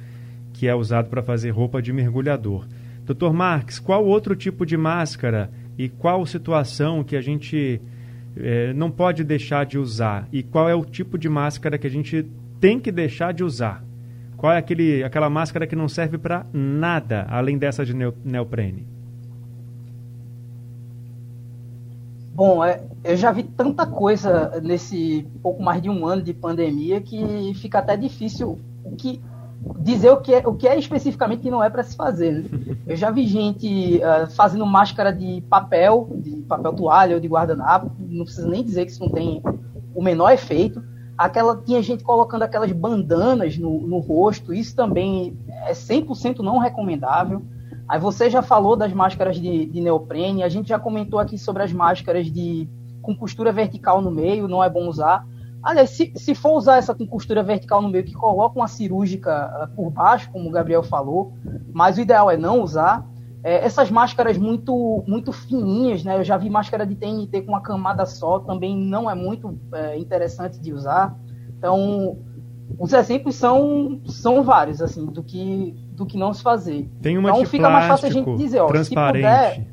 que 0.52 0.66
é 0.66 0.74
usado 0.74 1.08
para 1.10 1.22
fazer 1.22 1.50
roupa 1.50 1.82
de 1.82 1.92
mergulhador. 1.92 2.66
Dr. 3.04 3.32
Marx, 3.32 3.78
qual 3.78 4.04
outro 4.04 4.34
tipo 4.34 4.64
de 4.64 4.76
máscara 4.76 5.50
e 5.76 5.88
qual 5.88 6.24
situação 6.24 7.04
que 7.04 7.16
a 7.16 7.20
gente 7.20 7.80
é, 8.36 8.72
não 8.72 8.90
pode 8.90 9.22
deixar 9.22 9.66
de 9.66 9.78
usar? 9.78 10.26
E 10.32 10.42
qual 10.42 10.68
é 10.68 10.74
o 10.74 10.84
tipo 10.84 11.18
de 11.18 11.28
máscara 11.28 11.76
que 11.76 11.86
a 11.86 11.90
gente 11.90 12.24
tem 12.60 12.80
que 12.80 12.90
deixar 12.90 13.32
de 13.34 13.44
usar? 13.44 13.84
Qual 14.36 14.52
é 14.52 14.56
aquele, 14.58 15.02
aquela 15.04 15.28
máscara 15.28 15.66
que 15.66 15.76
não 15.76 15.88
serve 15.88 16.16
para 16.16 16.46
nada, 16.52 17.26
além 17.28 17.58
dessa 17.58 17.84
de 17.84 17.94
neoprene? 17.94 18.86
Bom, 22.34 22.64
é, 22.64 22.82
eu 23.04 23.16
já 23.16 23.30
vi 23.30 23.44
tanta 23.44 23.86
coisa 23.86 24.60
nesse 24.60 25.24
pouco 25.40 25.62
mais 25.62 25.80
de 25.80 25.88
um 25.88 26.04
ano 26.04 26.20
de 26.20 26.34
pandemia 26.34 27.00
que 27.00 27.54
fica 27.54 27.78
até 27.78 27.96
difícil 27.96 28.58
que, 28.98 29.22
dizer 29.78 30.10
o 30.10 30.16
que, 30.16 30.34
é, 30.34 30.38
o 30.44 30.52
que 30.52 30.66
é 30.66 30.76
especificamente 30.76 31.42
que 31.42 31.50
não 31.50 31.62
é 31.62 31.70
para 31.70 31.84
se 31.84 31.94
fazer. 31.94 32.32
Né? 32.32 32.76
Eu 32.88 32.96
já 32.96 33.12
vi 33.12 33.24
gente 33.28 33.98
uh, 33.98 34.28
fazendo 34.32 34.66
máscara 34.66 35.12
de 35.12 35.42
papel, 35.42 36.08
de 36.16 36.42
papel 36.42 36.72
toalha 36.72 37.14
ou 37.14 37.20
de 37.20 37.28
guardanapo, 37.28 37.92
não 38.00 38.24
precisa 38.24 38.48
nem 38.48 38.64
dizer 38.64 38.84
que 38.84 38.90
isso 38.90 39.04
não 39.04 39.12
tem 39.12 39.40
o 39.94 40.02
menor 40.02 40.32
efeito. 40.32 40.82
Aquela, 41.16 41.56
tinha 41.56 41.80
gente 41.80 42.02
colocando 42.02 42.42
aquelas 42.42 42.72
bandanas 42.72 43.56
no, 43.56 43.80
no 43.86 44.00
rosto, 44.00 44.52
isso 44.52 44.74
também 44.74 45.38
é 45.68 45.72
100% 45.72 46.40
não 46.40 46.58
recomendável. 46.58 47.42
Aí 47.88 47.98
você 47.98 48.30
já 48.30 48.42
falou 48.42 48.76
das 48.76 48.92
máscaras 48.92 49.36
de, 49.36 49.66
de, 49.66 49.80
neoprene, 49.80 50.42
a 50.42 50.48
gente 50.48 50.68
já 50.68 50.78
comentou 50.78 51.18
aqui 51.18 51.36
sobre 51.36 51.62
as 51.62 51.72
máscaras 51.72 52.30
de 52.30 52.68
com 53.02 53.14
costura 53.14 53.52
vertical 53.52 54.00
no 54.00 54.10
meio, 54.10 54.48
não 54.48 54.64
é 54.64 54.70
bom 54.70 54.88
usar. 54.88 55.26
Aliás, 55.62 55.90
se, 55.90 56.12
se 56.16 56.34
for 56.34 56.56
usar 56.56 56.76
essa 56.76 56.94
com 56.94 57.06
costura 57.06 57.42
vertical 57.42 57.82
no 57.82 57.88
meio, 57.88 58.04
que 58.04 58.14
coloca 58.14 58.58
uma 58.58 58.68
cirúrgica 58.68 59.50
uh, 59.64 59.76
por 59.76 59.90
baixo, 59.90 60.30
como 60.30 60.48
o 60.48 60.52
Gabriel 60.52 60.82
falou, 60.82 61.34
mas 61.72 61.98
o 61.98 62.00
ideal 62.00 62.30
é 62.30 62.36
não 62.36 62.62
usar. 62.62 63.06
É, 63.42 63.64
essas 63.64 63.90
máscaras 63.90 64.38
muito 64.38 65.04
muito 65.06 65.30
fininhas, 65.30 66.02
né? 66.02 66.18
Eu 66.18 66.24
já 66.24 66.38
vi 66.38 66.48
máscara 66.48 66.86
de 66.86 66.94
TNT 66.94 67.42
com 67.42 67.52
uma 67.52 67.60
camada 67.60 68.06
só, 68.06 68.38
também 68.38 68.74
não 68.74 69.10
é 69.10 69.14
muito 69.14 69.58
é, 69.72 69.98
interessante 69.98 70.58
de 70.58 70.72
usar. 70.72 71.14
Então, 71.58 72.18
os 72.78 72.92
exemplos 72.92 73.34
são, 73.34 74.00
são 74.06 74.42
vários, 74.42 74.80
assim, 74.80 75.04
do 75.06 75.22
que 75.22 75.74
do 75.94 76.04
que 76.04 76.18
não 76.18 76.34
se 76.34 76.42
fazer. 76.42 76.88
Tem 77.00 77.16
uma 77.16 77.30
então 77.30 77.44
fica 77.46 77.70
mais 77.70 77.86
fácil 77.86 78.08
a 78.08 78.10
gente 78.10 78.36
dizer, 78.36 78.60
ó, 78.60 78.68
se 78.82 78.94
puder, 78.94 79.66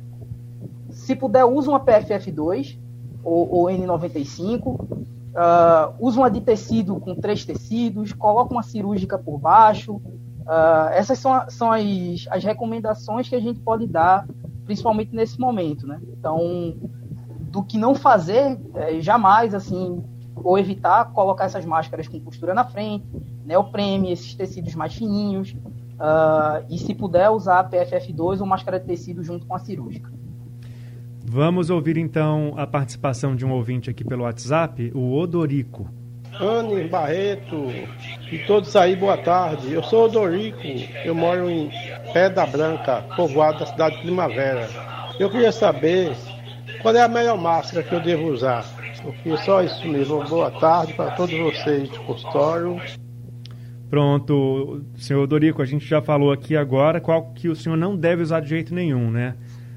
se 0.90 1.16
puder, 1.16 1.44
usa 1.44 1.70
uma 1.70 1.80
PFF2 1.80 2.78
ou, 3.24 3.52
ou 3.52 3.64
N95, 3.66 4.66
uh, 4.68 5.94
usa 5.98 6.20
uma 6.20 6.30
de 6.30 6.40
tecido 6.40 6.96
com 7.00 7.14
três 7.14 7.44
tecidos, 7.44 8.12
coloca 8.12 8.52
uma 8.52 8.62
cirúrgica 8.62 9.18
por 9.18 9.38
baixo. 9.38 9.94
Uh, 9.94 10.90
essas 10.92 11.18
são, 11.18 11.44
são 11.48 11.72
as, 11.72 12.26
as 12.30 12.44
recomendações 12.44 13.28
que 13.28 13.34
a 13.34 13.40
gente 13.40 13.60
pode 13.60 13.86
dar, 13.86 14.26
principalmente 14.64 15.14
nesse 15.14 15.38
momento, 15.40 15.86
né? 15.86 16.00
Então, 16.18 16.76
do 17.40 17.62
que 17.62 17.78
não 17.78 17.94
fazer, 17.94 18.58
é, 18.74 19.00
jamais, 19.00 19.54
assim, 19.54 20.02
ou 20.36 20.58
evitar 20.58 21.12
colocar 21.12 21.44
essas 21.44 21.64
máscaras 21.64 22.08
com 22.08 22.18
costura 22.20 22.54
na 22.54 22.64
frente, 22.64 23.06
neoprene, 23.44 24.12
esses 24.12 24.34
tecidos 24.34 24.74
mais 24.74 24.94
fininhos, 24.94 25.54
Uh, 26.02 26.66
e 26.68 26.78
se 26.78 26.96
puder 26.96 27.30
usar 27.30 27.70
PFF2 27.70 28.40
ou 28.40 28.46
máscara 28.46 28.80
de 28.80 28.86
tecido 28.86 29.22
junto 29.22 29.46
com 29.46 29.54
a 29.54 29.58
cirúrgica. 29.60 30.10
Vamos 31.24 31.70
ouvir 31.70 31.96
então 31.96 32.54
a 32.56 32.66
participação 32.66 33.36
de 33.36 33.46
um 33.46 33.52
ouvinte 33.52 33.88
aqui 33.88 34.02
pelo 34.02 34.24
WhatsApp, 34.24 34.90
o 34.96 35.16
Odorico. 35.16 35.88
Anne 36.40 36.88
Barreto 36.88 37.66
e 38.32 38.38
todos 38.48 38.74
aí, 38.74 38.96
boa 38.96 39.16
tarde. 39.16 39.72
Eu 39.72 39.82
sou 39.84 40.06
Odorico, 40.06 40.66
eu 41.04 41.14
moro 41.14 41.48
em 41.48 41.70
Pedra 42.12 42.46
Branca, 42.46 43.04
povoado 43.14 43.60
da 43.60 43.66
cidade 43.66 43.94
de 43.96 44.02
Primavera. 44.02 44.68
Eu 45.20 45.30
queria 45.30 45.52
saber 45.52 46.16
qual 46.82 46.96
é 46.96 47.02
a 47.02 47.08
melhor 47.08 47.38
máscara 47.38 47.84
que 47.84 47.94
eu 47.94 48.00
devo 48.00 48.26
usar. 48.26 48.64
Eu 49.04 49.12
queria 49.12 49.38
só 49.38 49.62
isso 49.62 49.86
mesmo. 49.86 50.24
Boa 50.24 50.50
tarde 50.50 50.94
para 50.94 51.12
todos 51.12 51.38
vocês 51.38 51.88
do 51.90 52.00
consultório. 52.00 52.80
Pronto, 53.92 54.82
senhor 54.96 55.26
Dorico, 55.26 55.60
a 55.60 55.66
gente 55.66 55.84
já 55.86 56.00
falou 56.00 56.32
aqui 56.32 56.56
agora 56.56 56.98
qual 56.98 57.30
que 57.34 57.50
o 57.50 57.54
senhor 57.54 57.76
não 57.76 57.94
deve 57.94 58.22
usar 58.22 58.40
de 58.40 58.48
jeito 58.48 58.74
nenhum, 58.74 59.10
né? 59.10 59.34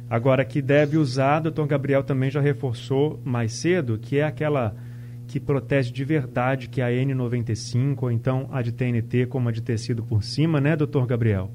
Agora, 0.10 0.46
que 0.46 0.62
deve 0.62 0.96
usar, 0.96 1.42
o 1.42 1.44
doutor 1.44 1.68
Gabriel 1.68 2.02
também 2.02 2.32
já 2.32 2.40
reforçou 2.40 3.20
mais 3.26 3.52
cedo, 3.52 4.00
que 4.02 4.20
é 4.20 4.24
aquela 4.24 4.74
que 5.28 5.38
protege 5.38 5.92
de 5.92 6.06
verdade, 6.06 6.70
que 6.70 6.80
é 6.80 6.86
a 6.86 7.06
N95, 7.06 8.04
ou 8.04 8.10
então 8.10 8.48
a 8.54 8.62
de 8.62 8.72
TNT, 8.72 9.26
como 9.26 9.50
a 9.50 9.52
de 9.52 9.62
tecido 9.62 10.02
por 10.02 10.24
cima, 10.24 10.62
né, 10.62 10.78
doutor 10.78 11.06
Gabriel? 11.06 11.52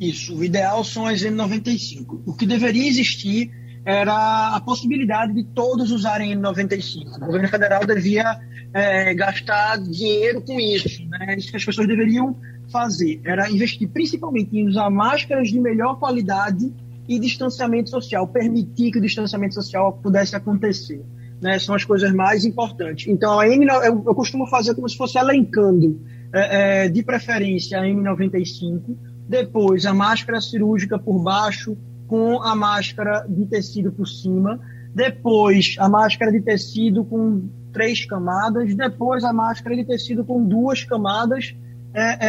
Isso, 0.00 0.34
o 0.34 0.42
ideal 0.42 0.82
são 0.82 1.04
as 1.04 1.20
N95. 1.20 2.22
O 2.24 2.32
que 2.32 2.46
deveria 2.46 2.88
existir 2.88 3.50
era 3.88 4.54
a 4.54 4.60
possibilidade 4.60 5.32
de 5.32 5.44
todos 5.44 5.90
usarem 5.90 6.36
N95. 6.36 7.16
O 7.22 7.24
governo 7.24 7.48
federal 7.48 7.86
devia 7.86 8.38
é, 8.74 9.14
gastar 9.14 9.78
dinheiro 9.78 10.42
com 10.42 10.60
isso. 10.60 11.08
Né? 11.08 11.36
Isso 11.38 11.50
que 11.50 11.56
as 11.56 11.64
pessoas 11.64 11.88
deveriam 11.88 12.36
fazer 12.70 13.18
era 13.24 13.50
investir 13.50 13.88
principalmente 13.88 14.54
em 14.54 14.68
usar 14.68 14.90
máscaras 14.90 15.48
de 15.48 15.58
melhor 15.58 15.98
qualidade 15.98 16.70
e 17.08 17.18
distanciamento 17.18 17.88
social, 17.88 18.28
permitir 18.28 18.90
que 18.90 18.98
o 18.98 19.00
distanciamento 19.00 19.54
social 19.54 19.94
pudesse 20.02 20.36
acontecer. 20.36 21.02
Né? 21.40 21.58
São 21.58 21.74
as 21.74 21.82
coisas 21.82 22.12
mais 22.12 22.44
importantes. 22.44 23.08
Então, 23.08 23.40
a 23.40 23.48
M, 23.48 23.64
eu, 23.64 24.04
eu 24.06 24.14
costumo 24.14 24.46
fazer 24.48 24.74
como 24.74 24.86
se 24.86 24.98
fosse 24.98 25.16
elencando, 25.16 25.98
é, 26.30 26.84
é, 26.84 26.88
de 26.90 27.02
preferência, 27.02 27.80
a 27.80 27.84
M95, 27.84 28.82
depois 29.26 29.86
a 29.86 29.94
máscara 29.94 30.42
cirúrgica 30.42 30.98
por 30.98 31.22
baixo, 31.22 31.74
com 32.08 32.42
a 32.42 32.56
máscara 32.56 33.24
de 33.28 33.46
tecido 33.46 33.92
por 33.92 34.08
cima, 34.08 34.58
depois 34.92 35.76
a 35.78 35.88
máscara 35.88 36.32
de 36.32 36.40
tecido 36.40 37.04
com 37.04 37.48
três 37.72 38.04
camadas, 38.04 38.74
depois 38.74 39.22
a 39.22 39.32
máscara 39.32 39.76
de 39.76 39.84
tecido 39.84 40.24
com 40.24 40.42
duas 40.44 40.82
camadas. 40.82 41.54
É, 41.94 42.26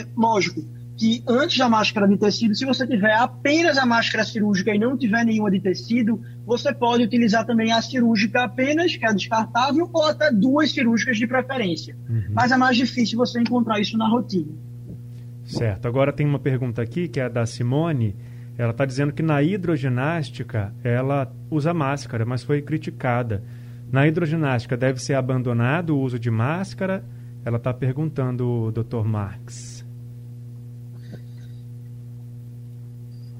é, 0.00 0.06
lógico 0.16 0.62
que 1.00 1.24
antes 1.26 1.56
da 1.56 1.66
máscara 1.66 2.06
de 2.06 2.18
tecido, 2.18 2.54
se 2.54 2.66
você 2.66 2.86
tiver 2.86 3.14
apenas 3.14 3.78
a 3.78 3.86
máscara 3.86 4.22
cirúrgica 4.22 4.74
e 4.74 4.78
não 4.78 4.98
tiver 4.98 5.24
nenhuma 5.24 5.50
de 5.50 5.58
tecido, 5.58 6.20
você 6.44 6.74
pode 6.74 7.02
utilizar 7.04 7.46
também 7.46 7.72
a 7.72 7.80
cirúrgica 7.80 8.44
apenas, 8.44 8.94
que 8.94 9.06
é 9.06 9.14
descartável, 9.14 9.88
ou 9.90 10.04
até 10.04 10.30
duas 10.30 10.70
cirúrgicas 10.72 11.16
de 11.16 11.26
preferência. 11.26 11.96
Uhum. 12.06 12.24
Mas 12.34 12.52
é 12.52 12.56
mais 12.58 12.76
difícil 12.76 13.16
você 13.16 13.40
encontrar 13.40 13.80
isso 13.80 13.96
na 13.96 14.06
rotina. 14.06 14.52
Certo. 15.42 15.88
Agora 15.88 16.12
tem 16.12 16.26
uma 16.26 16.38
pergunta 16.38 16.82
aqui 16.82 17.08
que 17.08 17.18
é 17.18 17.30
da 17.30 17.46
Simone. 17.46 18.14
Ela 18.60 18.72
está 18.72 18.84
dizendo 18.84 19.10
que 19.10 19.22
na 19.22 19.42
hidroginástica 19.42 20.70
ela 20.84 21.32
usa 21.50 21.72
máscara, 21.72 22.26
mas 22.26 22.44
foi 22.44 22.60
criticada. 22.60 23.42
Na 23.90 24.06
hidroginástica 24.06 24.76
deve 24.76 25.00
ser 25.00 25.14
abandonado 25.14 25.96
o 25.96 26.00
uso 26.02 26.18
de 26.18 26.30
máscara? 26.30 27.02
Ela 27.42 27.56
está 27.56 27.72
perguntando 27.72 28.70
Dr. 28.70 29.02
Marx. 29.02 29.82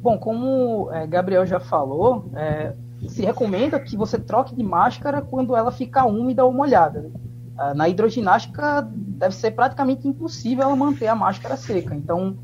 Bom, 0.00 0.16
como 0.16 0.90
é, 0.90 1.06
Gabriel 1.06 1.44
já 1.44 1.60
falou, 1.60 2.30
é, 2.34 2.72
se 3.06 3.20
recomenda 3.22 3.78
que 3.78 3.98
você 3.98 4.18
troque 4.18 4.56
de 4.56 4.62
máscara 4.62 5.20
quando 5.20 5.54
ela 5.54 5.70
ficar 5.70 6.06
úmida 6.06 6.46
ou 6.46 6.50
molhada. 6.50 7.10
Ah, 7.58 7.74
na 7.74 7.90
hidroginástica 7.90 8.88
deve 8.90 9.34
ser 9.34 9.50
praticamente 9.50 10.08
impossível 10.08 10.64
ela 10.64 10.74
manter 10.74 11.08
a 11.08 11.14
máscara 11.14 11.58
seca. 11.58 11.94
Então, 11.94 12.38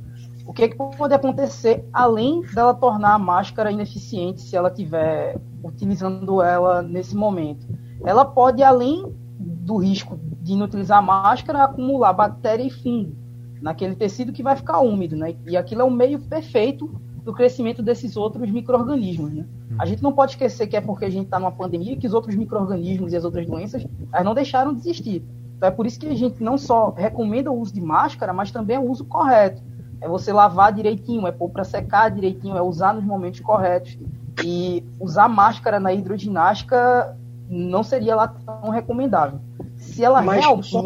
o 0.46 0.52
que, 0.52 0.62
é 0.62 0.68
que 0.68 0.76
pode 0.76 1.12
acontecer 1.12 1.84
além 1.92 2.40
dela 2.54 2.72
tornar 2.72 3.14
a 3.14 3.18
máscara 3.18 3.70
ineficiente 3.70 4.40
se 4.40 4.56
ela 4.56 4.68
estiver 4.68 5.38
utilizando 5.62 6.40
ela 6.40 6.82
nesse 6.82 7.16
momento? 7.16 7.66
Ela 8.04 8.24
pode, 8.24 8.62
além 8.62 9.12
do 9.38 9.76
risco 9.76 10.18
de 10.40 10.52
inutilizar 10.52 10.98
a 10.98 11.02
máscara, 11.02 11.64
acumular 11.64 12.12
bactéria 12.12 12.62
e 12.62 12.70
fungo 12.70 13.16
naquele 13.60 13.96
tecido 13.96 14.32
que 14.32 14.42
vai 14.42 14.54
ficar 14.54 14.80
úmido, 14.80 15.16
né? 15.16 15.34
E 15.46 15.56
aquilo 15.56 15.80
é 15.80 15.84
o 15.84 15.90
meio 15.90 16.20
perfeito 16.20 16.88
do 17.24 17.32
crescimento 17.32 17.82
desses 17.82 18.16
outros 18.16 18.48
micro-organismos, 18.48 19.32
né? 19.32 19.44
A 19.78 19.84
gente 19.84 20.02
não 20.02 20.12
pode 20.12 20.32
esquecer 20.32 20.68
que 20.68 20.76
é 20.76 20.80
porque 20.80 21.04
a 21.04 21.10
gente 21.10 21.24
está 21.24 21.40
numa 21.40 21.50
pandemia 21.50 21.96
que 21.96 22.06
os 22.06 22.14
outros 22.14 22.36
micro-organismos 22.36 23.12
e 23.12 23.16
as 23.16 23.24
outras 23.24 23.46
doenças 23.46 23.84
elas 24.12 24.24
não 24.24 24.34
deixaram 24.34 24.72
de 24.72 24.78
existir. 24.78 25.24
Então 25.56 25.68
é 25.68 25.72
por 25.72 25.86
isso 25.86 25.98
que 25.98 26.06
a 26.06 26.14
gente 26.14 26.42
não 26.42 26.56
só 26.56 26.90
recomenda 26.90 27.50
o 27.50 27.58
uso 27.58 27.74
de 27.74 27.80
máscara, 27.80 28.32
mas 28.32 28.52
também 28.52 28.78
o 28.78 28.88
uso 28.88 29.04
correto. 29.04 29.60
É 30.00 30.08
você 30.08 30.32
lavar 30.32 30.72
direitinho, 30.72 31.26
é 31.26 31.32
pôr 31.32 31.50
para 31.50 31.64
secar 31.64 32.10
direitinho, 32.10 32.56
é 32.56 32.62
usar 32.62 32.92
nos 32.94 33.04
momentos 33.04 33.40
corretos. 33.40 33.98
E 34.44 34.84
usar 35.00 35.28
máscara 35.28 35.80
na 35.80 35.92
hidroginástica 35.92 37.16
não 37.48 37.82
seria 37.82 38.14
lá 38.14 38.28
tão 38.28 38.70
recomendável. 38.70 39.40
Se 39.76 40.04
ela 40.04 40.20
mas 40.20 40.40
realmente. 40.40 40.70
Só... 40.70 40.82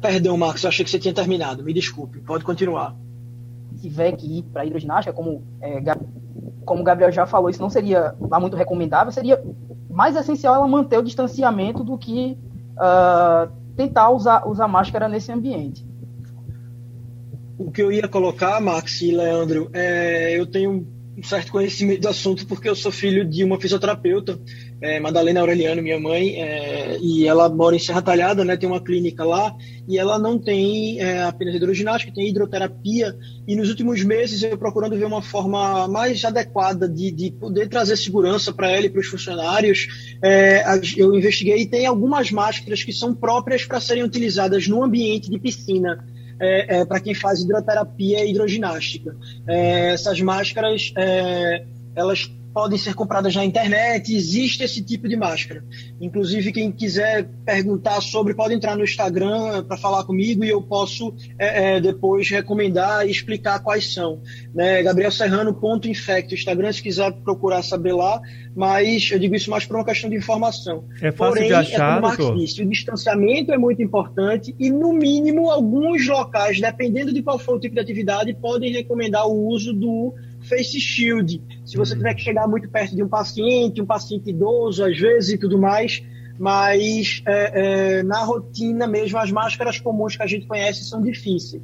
Perdão, 0.00 0.36
Marcos, 0.36 0.62
eu 0.64 0.68
achei 0.68 0.84
que 0.84 0.90
você 0.90 0.98
tinha 0.98 1.14
terminado. 1.14 1.62
Me 1.62 1.72
desculpe, 1.72 2.20
pode 2.20 2.44
continuar. 2.44 2.94
Tiver 3.80 4.12
que 4.12 4.38
ir 4.38 4.42
para 4.44 4.64
hidroginástica, 4.64 5.14
como, 5.14 5.42
é, 5.60 5.80
como 6.64 6.82
o 6.82 6.84
Gabriel 6.84 7.10
já 7.10 7.26
falou, 7.26 7.50
isso 7.50 7.62
não 7.62 7.70
seria 7.70 8.14
lá 8.20 8.38
muito 8.38 8.56
recomendável, 8.56 9.12
seria 9.12 9.42
mais 9.90 10.16
essencial 10.16 10.54
ela 10.54 10.66
manter 10.66 10.98
o 10.98 11.02
distanciamento 11.02 11.82
do 11.84 11.98
que 11.98 12.38
uh, 12.72 13.50
tentar 13.76 14.10
usar, 14.10 14.46
usar 14.48 14.68
máscara 14.68 15.08
nesse 15.08 15.32
ambiente. 15.32 15.86
O 17.64 17.70
que 17.70 17.80
eu 17.80 17.92
ia 17.92 18.08
colocar, 18.08 18.60
Max 18.60 19.00
e 19.02 19.12
Leandro, 19.12 19.70
é, 19.72 20.36
eu 20.36 20.44
tenho 20.44 20.84
um 21.16 21.22
certo 21.22 21.52
conhecimento 21.52 22.00
do 22.00 22.08
assunto 22.08 22.44
porque 22.46 22.68
eu 22.68 22.74
sou 22.74 22.90
filho 22.90 23.24
de 23.24 23.44
uma 23.44 23.60
fisioterapeuta, 23.60 24.40
é, 24.80 24.98
Madalena 24.98 25.40
Aureliano, 25.40 25.80
minha 25.80 26.00
mãe, 26.00 26.42
é, 26.42 26.98
e 27.00 27.24
ela 27.24 27.48
mora 27.48 27.76
em 27.76 27.78
Serra 27.78 28.02
Talhada, 28.02 28.44
né, 28.44 28.56
tem 28.56 28.68
uma 28.68 28.82
clínica 28.82 29.24
lá, 29.24 29.54
e 29.86 29.96
ela 29.96 30.18
não 30.18 30.40
tem 30.40 31.00
é, 31.00 31.22
apenas 31.22 31.54
hidroginástica, 31.54 32.12
tem 32.12 32.28
hidroterapia, 32.28 33.14
e 33.46 33.54
nos 33.54 33.68
últimos 33.68 34.02
meses 34.02 34.42
eu 34.42 34.58
procurando 34.58 34.96
ver 34.96 35.04
uma 35.04 35.22
forma 35.22 35.86
mais 35.86 36.24
adequada 36.24 36.88
de, 36.88 37.12
de 37.12 37.30
poder 37.30 37.68
trazer 37.68 37.96
segurança 37.96 38.52
para 38.52 38.72
ela 38.72 38.86
e 38.86 38.90
para 38.90 39.00
os 39.00 39.06
funcionários, 39.06 40.16
é, 40.20 40.64
eu 40.96 41.14
investiguei 41.14 41.58
e 41.62 41.66
tem 41.66 41.86
algumas 41.86 42.32
máscaras 42.32 42.82
que 42.82 42.92
são 42.92 43.14
próprias 43.14 43.64
para 43.64 43.78
serem 43.78 44.02
utilizadas 44.02 44.66
no 44.66 44.82
ambiente 44.82 45.30
de 45.30 45.38
piscina, 45.38 46.04
é, 46.42 46.80
é, 46.80 46.84
para 46.84 46.98
quem 46.98 47.14
faz 47.14 47.40
hidroterapia 47.40 48.24
e 48.24 48.30
hidroginástica. 48.30 49.16
É, 49.46 49.92
essas 49.92 50.20
máscaras, 50.20 50.92
é, 50.98 51.64
elas 51.94 52.28
podem 52.52 52.78
ser 52.78 52.94
compradas 52.94 53.34
na 53.34 53.44
internet, 53.44 54.14
existe 54.14 54.62
esse 54.62 54.82
tipo 54.82 55.08
de 55.08 55.16
máscara. 55.16 55.64
Inclusive, 56.00 56.52
quem 56.52 56.70
quiser 56.70 57.28
perguntar 57.44 58.00
sobre, 58.00 58.34
pode 58.34 58.54
entrar 58.54 58.76
no 58.76 58.84
Instagram 58.84 59.64
para 59.64 59.76
falar 59.76 60.04
comigo 60.04 60.44
e 60.44 60.48
eu 60.48 60.62
posso 60.62 61.14
é, 61.38 61.76
é, 61.76 61.80
depois 61.80 62.28
recomendar 62.28 63.06
e 63.06 63.10
explicar 63.10 63.60
quais 63.60 63.92
são. 63.92 64.20
Né? 64.54 64.82
Gabriel 64.82 65.10
Serrano, 65.10 65.54
ponto 65.54 65.88
infecto, 65.88 66.34
Instagram, 66.34 66.72
se 66.72 66.82
quiser 66.82 67.12
procurar 67.24 67.62
saber 67.62 67.92
lá, 67.92 68.20
mas 68.54 69.10
eu 69.10 69.18
digo 69.18 69.34
isso 69.34 69.50
mais 69.50 69.64
por 69.64 69.76
uma 69.76 69.84
questão 69.84 70.10
de 70.10 70.16
informação. 70.16 70.84
É 71.00 71.10
fácil 71.10 71.34
Porém, 71.34 71.48
de 71.48 71.54
achar, 71.54 71.98
é 71.98 72.00
como 72.00 72.16
doutor. 72.16 72.36
Disse, 72.36 72.62
o 72.62 72.68
distanciamento 72.68 73.52
é 73.52 73.58
muito 73.58 73.82
importante 73.82 74.54
e, 74.58 74.70
no 74.70 74.92
mínimo, 74.92 75.50
alguns 75.50 76.06
locais, 76.06 76.60
dependendo 76.60 77.12
de 77.12 77.22
qual 77.22 77.38
for 77.38 77.56
o 77.56 77.60
tipo 77.60 77.74
de 77.74 77.80
atividade, 77.80 78.34
podem 78.34 78.72
recomendar 78.72 79.26
o 79.26 79.48
uso 79.48 79.72
do 79.72 80.14
face 80.42 80.80
shield. 80.80 81.42
Se 81.64 81.76
você 81.76 81.96
tiver 81.96 82.14
que 82.14 82.22
chegar 82.22 82.46
muito 82.46 82.68
perto 82.68 82.94
de 82.94 83.02
um 83.02 83.08
paciente, 83.08 83.80
um 83.80 83.86
paciente 83.86 84.30
idoso, 84.30 84.84
às 84.84 84.98
vezes 84.98 85.30
e 85.30 85.38
tudo 85.38 85.58
mais, 85.58 86.02
mas 86.38 87.22
é, 87.26 87.98
é, 87.98 88.02
na 88.02 88.24
rotina 88.24 88.86
mesmo, 88.86 89.18
as 89.18 89.30
máscaras 89.30 89.78
comuns 89.78 90.16
que 90.16 90.22
a 90.22 90.26
gente 90.26 90.46
conhece 90.46 90.84
são 90.84 91.00
difíceis. 91.00 91.62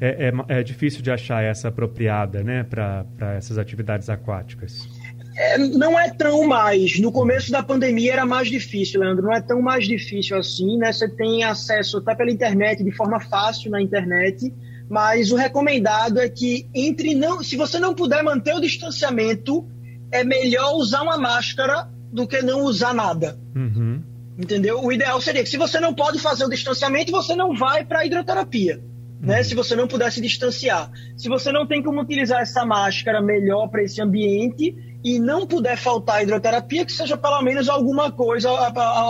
É, 0.00 0.30
é, 0.48 0.60
é 0.60 0.62
difícil 0.62 1.02
de 1.02 1.10
achar 1.10 1.42
essa 1.42 1.68
apropriada, 1.68 2.42
né, 2.42 2.64
para 2.64 3.06
essas 3.36 3.58
atividades 3.58 4.08
aquáticas. 4.08 4.88
É, 5.36 5.58
não 5.58 5.98
é 5.98 6.10
tão 6.10 6.46
mais. 6.46 6.98
No 6.98 7.12
começo 7.12 7.50
da 7.50 7.62
pandemia 7.62 8.12
era 8.12 8.26
mais 8.26 8.48
difícil, 8.48 9.00
Leandro. 9.00 9.24
Não 9.24 9.32
é 9.32 9.40
tão 9.40 9.62
mais 9.62 9.86
difícil 9.86 10.36
assim, 10.36 10.76
né? 10.76 10.92
Você 10.92 11.08
tem 11.08 11.44
acesso 11.44 11.98
até 11.98 12.14
pela 12.14 12.30
internet, 12.30 12.82
de 12.82 12.90
forma 12.90 13.20
fácil 13.20 13.70
na 13.70 13.80
internet 13.80 14.52
mas 14.90 15.30
o 15.30 15.36
recomendado 15.36 16.18
é 16.18 16.28
que 16.28 16.68
entre 16.74 17.14
não, 17.14 17.44
se 17.44 17.56
você 17.56 17.78
não 17.78 17.94
puder 17.94 18.24
manter 18.24 18.56
o 18.56 18.60
distanciamento, 18.60 19.64
é 20.10 20.24
melhor 20.24 20.74
usar 20.74 21.02
uma 21.02 21.16
máscara 21.16 21.88
do 22.12 22.26
que 22.26 22.42
não 22.42 22.64
usar 22.64 22.92
nada. 22.92 23.38
Uhum. 23.54 24.02
Entendeu? 24.36 24.82
O 24.82 24.90
ideal 24.90 25.20
seria 25.20 25.44
que 25.44 25.48
se 25.48 25.56
você 25.56 25.78
não 25.78 25.94
pode 25.94 26.18
fazer 26.18 26.44
o 26.44 26.48
distanciamento, 26.48 27.12
você 27.12 27.36
não 27.36 27.54
vai 27.54 27.84
para 27.84 28.00
a 28.00 28.04
hidroterapia. 28.04 28.78
Né? 28.78 28.82
Uhum. 28.82 29.26
Né? 29.28 29.42
Se 29.44 29.54
você 29.54 29.76
não 29.76 29.86
puder 29.86 30.10
se 30.10 30.20
distanciar. 30.20 30.90
Se 31.16 31.28
você 31.28 31.52
não 31.52 31.68
tem 31.68 31.80
como 31.84 32.00
utilizar 32.00 32.40
essa 32.40 32.66
máscara 32.66 33.22
melhor 33.22 33.68
para 33.68 33.84
esse 33.84 34.02
ambiente 34.02 34.74
e 35.04 35.20
não 35.20 35.46
puder 35.46 35.76
faltar 35.76 36.16
a 36.16 36.22
hidroterapia, 36.24 36.84
que 36.84 36.90
seja 36.90 37.16
pelo 37.16 37.40
menos 37.42 37.68
alguma 37.68 38.10
coisa, 38.10 38.50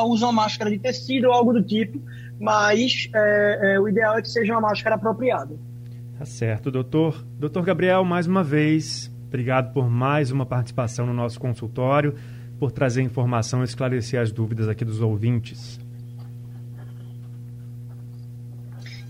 use 0.04 0.22
uma 0.22 0.32
máscara 0.32 0.70
de 0.70 0.78
tecido 0.78 1.28
ou 1.28 1.32
algo 1.32 1.54
do 1.54 1.62
tipo, 1.62 2.02
mas 2.38 3.08
é, 3.14 3.76
é, 3.76 3.80
o 3.80 3.88
ideal 3.88 4.18
é 4.18 4.22
que 4.22 4.28
seja 4.28 4.52
uma 4.52 4.60
máscara 4.60 4.96
apropriada. 4.96 5.69
Tá 6.20 6.26
certo, 6.26 6.70
doutor. 6.70 7.24
Doutor 7.38 7.64
Gabriel, 7.64 8.04
mais 8.04 8.26
uma 8.26 8.44
vez, 8.44 9.10
obrigado 9.26 9.72
por 9.72 9.88
mais 9.88 10.30
uma 10.30 10.44
participação 10.44 11.06
no 11.06 11.14
nosso 11.14 11.40
consultório, 11.40 12.14
por 12.58 12.70
trazer 12.70 13.00
informação 13.00 13.62
e 13.62 13.64
esclarecer 13.64 14.20
as 14.20 14.30
dúvidas 14.30 14.68
aqui 14.68 14.84
dos 14.84 15.00
ouvintes. 15.00 15.80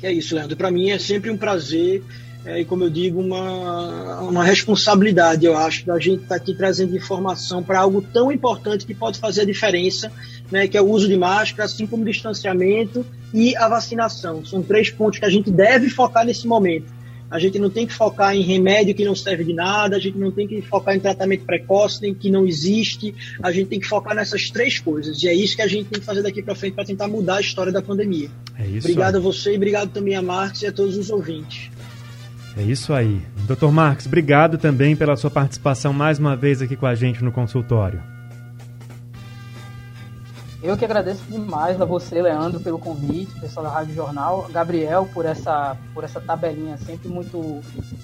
É 0.01 0.13
isso, 0.13 0.37
Leandro. 0.37 0.57
Para 0.57 0.71
mim 0.71 0.91
é 0.91 1.01
sempre 1.01 1.31
um 1.31 1.37
prazer 1.37 2.01
é, 2.45 2.61
e, 2.61 2.65
como 2.65 2.85
eu 2.85 2.91
digo, 2.91 3.21
uma, 3.21 4.21
uma 4.21 4.45
responsabilidade, 4.45 5.45
eu 5.45 5.59
acho, 5.59 5.85
da 5.85 5.99
gente 5.99 6.23
estar 6.23 6.37
tá 6.37 6.37
aqui 6.37 6.55
trazendo 6.55 6.97
informação 6.97 7.61
para 7.61 7.81
algo 7.81 8.01
tão 8.01 8.31
importante 8.31 8.87
que 8.87 8.95
pode 8.95 9.19
fazer 9.19 9.41
a 9.41 9.45
diferença, 9.45 10.13
né, 10.49 10.69
que 10.69 10.79
é 10.79 10.81
o 10.81 10.89
uso 10.89 11.09
de 11.09 11.17
máscara, 11.17 11.65
assim 11.65 11.89
como 11.89 12.05
o 12.05 12.07
distanciamento 12.07 13.05
e 13.35 13.57
a 13.57 13.69
vacinação. 13.69 14.45
São 14.45 14.63
três 14.63 14.91
pontos 14.91 15.19
que 15.19 15.25
a 15.25 15.29
gente 15.29 15.51
deve 15.51 15.91
focar 15.91 16.25
nesse 16.25 16.47
momento. 16.47 17.00
A 17.31 17.39
gente 17.39 17.59
não 17.59 17.71
tem 17.71 17.87
que 17.87 17.93
focar 17.93 18.35
em 18.35 18.43
remédio 18.43 18.95
que 18.95 19.05
não 19.05 19.15
serve 19.15 19.45
de 19.45 19.53
nada, 19.53 19.97
a 19.97 20.01
gente 20.01 20.19
não 20.19 20.33
tem 20.33 20.49
que 20.49 20.61
focar 20.63 20.97
em 20.97 21.01
tratamento 21.01 21.45
precoce, 21.45 22.03
nem 22.03 22.13
que 22.13 22.29
não 22.29 22.47
existe. 22.47 23.15
A 23.41 23.53
gente 23.53 23.69
tem 23.69 23.79
que 23.79 23.87
focar 23.87 24.17
nessas 24.17 24.51
três 24.51 24.81
coisas. 24.81 25.23
E 25.23 25.29
é 25.29 25.35
isso 25.35 25.55
que 25.55 25.63
a 25.63 25.69
gente 25.69 25.87
tem 25.89 26.01
que 26.01 26.07
fazer 26.07 26.23
daqui 26.23 26.43
para 26.43 26.55
frente 26.57 26.75
para 26.75 26.85
tentar 26.85 27.07
mudar 27.07 27.37
a 27.37 27.41
história 27.41 27.71
da 27.71 27.81
pandemia. 27.81 28.29
É 28.59 28.67
isso. 28.67 28.89
Obrigado 28.89 29.17
a 29.17 29.21
você 29.21 29.53
e 29.53 29.57
obrigado 29.57 29.91
também 29.91 30.17
a 30.17 30.23
Marcos 30.23 30.63
e 30.63 30.67
a 30.67 30.73
todos 30.73 30.97
os 30.97 31.09
ouvintes. 31.09 31.71
É 32.57 32.63
isso 32.63 32.93
aí. 32.93 33.21
Dr. 33.47 33.69
Marcos, 33.69 34.07
obrigado 34.07 34.59
também 34.59 34.97
pela 34.97 35.17
sua 35.17 35.31
participação 35.31 35.93
mais 35.93 36.19
uma 36.19 36.35
vez 36.35 36.61
aqui 36.61 36.75
com 36.75 36.87
a 36.87 36.97
gente 36.97 37.23
no 37.23 37.31
consultório. 37.31 38.03
Eu 40.63 40.77
que 40.77 40.85
agradeço 40.85 41.23
demais 41.25 41.81
a 41.81 41.87
você, 41.87 42.21
Leandro, 42.21 42.61
pelo 42.61 42.79
convite, 42.79 43.33
pessoal 43.41 43.65
da 43.65 43.73
Rádio 43.73 43.95
Jornal, 43.95 44.47
Gabriel 44.53 45.09
por 45.13 45.25
essa 45.25 45.77
por 45.95 46.05
essa 46.05 46.21
tabelinha 46.21 46.77
sempre 46.77 47.09
muito 47.09 47.61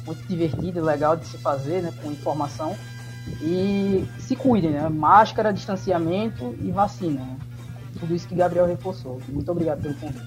muito 0.07 0.27
divertida 0.27 0.79
e 0.79 0.83
legal 0.83 1.17
de 1.17 1.27
se 1.27 1.37
fazer, 1.39 1.83
né, 1.83 1.93
com 2.03 2.11
informação. 2.11 2.75
E 3.43 4.05
se 4.19 4.37
cuidem, 4.37 4.71
né? 4.71 4.89
Máscara, 4.89 5.53
distanciamento 5.53 6.55
e 6.63 6.71
vacina. 6.71 7.21
Né? 7.21 7.37
Tudo 7.99 8.15
isso 8.15 8.29
que 8.29 8.35
Gabriel 8.35 8.67
reforçou. 8.67 9.21
Muito 9.29 9.51
obrigado 9.51 9.83
pelo 9.83 9.95
convite. 9.95 10.25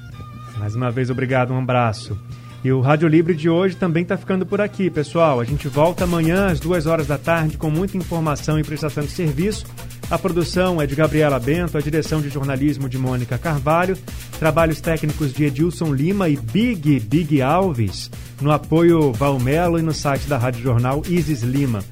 Mais 0.57 0.75
uma 0.75 0.91
vez, 0.91 1.09
obrigado, 1.09 1.53
um 1.53 1.59
abraço. 1.59 2.19
E 2.63 2.71
o 2.73 2.81
Rádio 2.81 3.07
Livre 3.07 3.33
de 3.33 3.49
hoje 3.49 3.77
também 3.77 4.03
está 4.03 4.17
ficando 4.17 4.45
por 4.45 4.59
aqui, 4.59 4.89
pessoal. 4.89 5.39
A 5.39 5.45
gente 5.45 5.69
volta 5.69 6.03
amanhã 6.03 6.47
às 6.47 6.59
duas 6.59 6.85
horas 6.85 7.07
da 7.07 7.17
tarde 7.17 7.57
com 7.57 7.69
muita 7.69 7.95
informação 7.95 8.59
e 8.59 8.63
prestação 8.63 9.03
de 9.03 9.11
serviço. 9.11 9.65
A 10.09 10.17
produção 10.17 10.81
é 10.81 10.87
de 10.87 10.95
Gabriela 10.95 11.39
Bento, 11.39 11.77
a 11.77 11.81
direção 11.81 12.19
de 12.19 12.29
jornalismo 12.29 12.89
de 12.89 12.97
Mônica 12.97 13.37
Carvalho, 13.37 13.95
trabalhos 14.39 14.81
técnicos 14.81 15.31
de 15.31 15.45
Edilson 15.45 15.93
Lima 15.93 16.27
e 16.27 16.35
Big 16.35 16.99
Big 16.99 17.39
Alves, 17.43 18.09
no 18.41 18.51
apoio 18.51 19.13
Valmelo 19.13 19.77
e 19.77 19.83
no 19.83 19.93
site 19.93 20.27
da 20.27 20.35
Rádio 20.37 20.63
Jornal 20.63 21.03
Isis 21.07 21.43
Lima. 21.43 21.83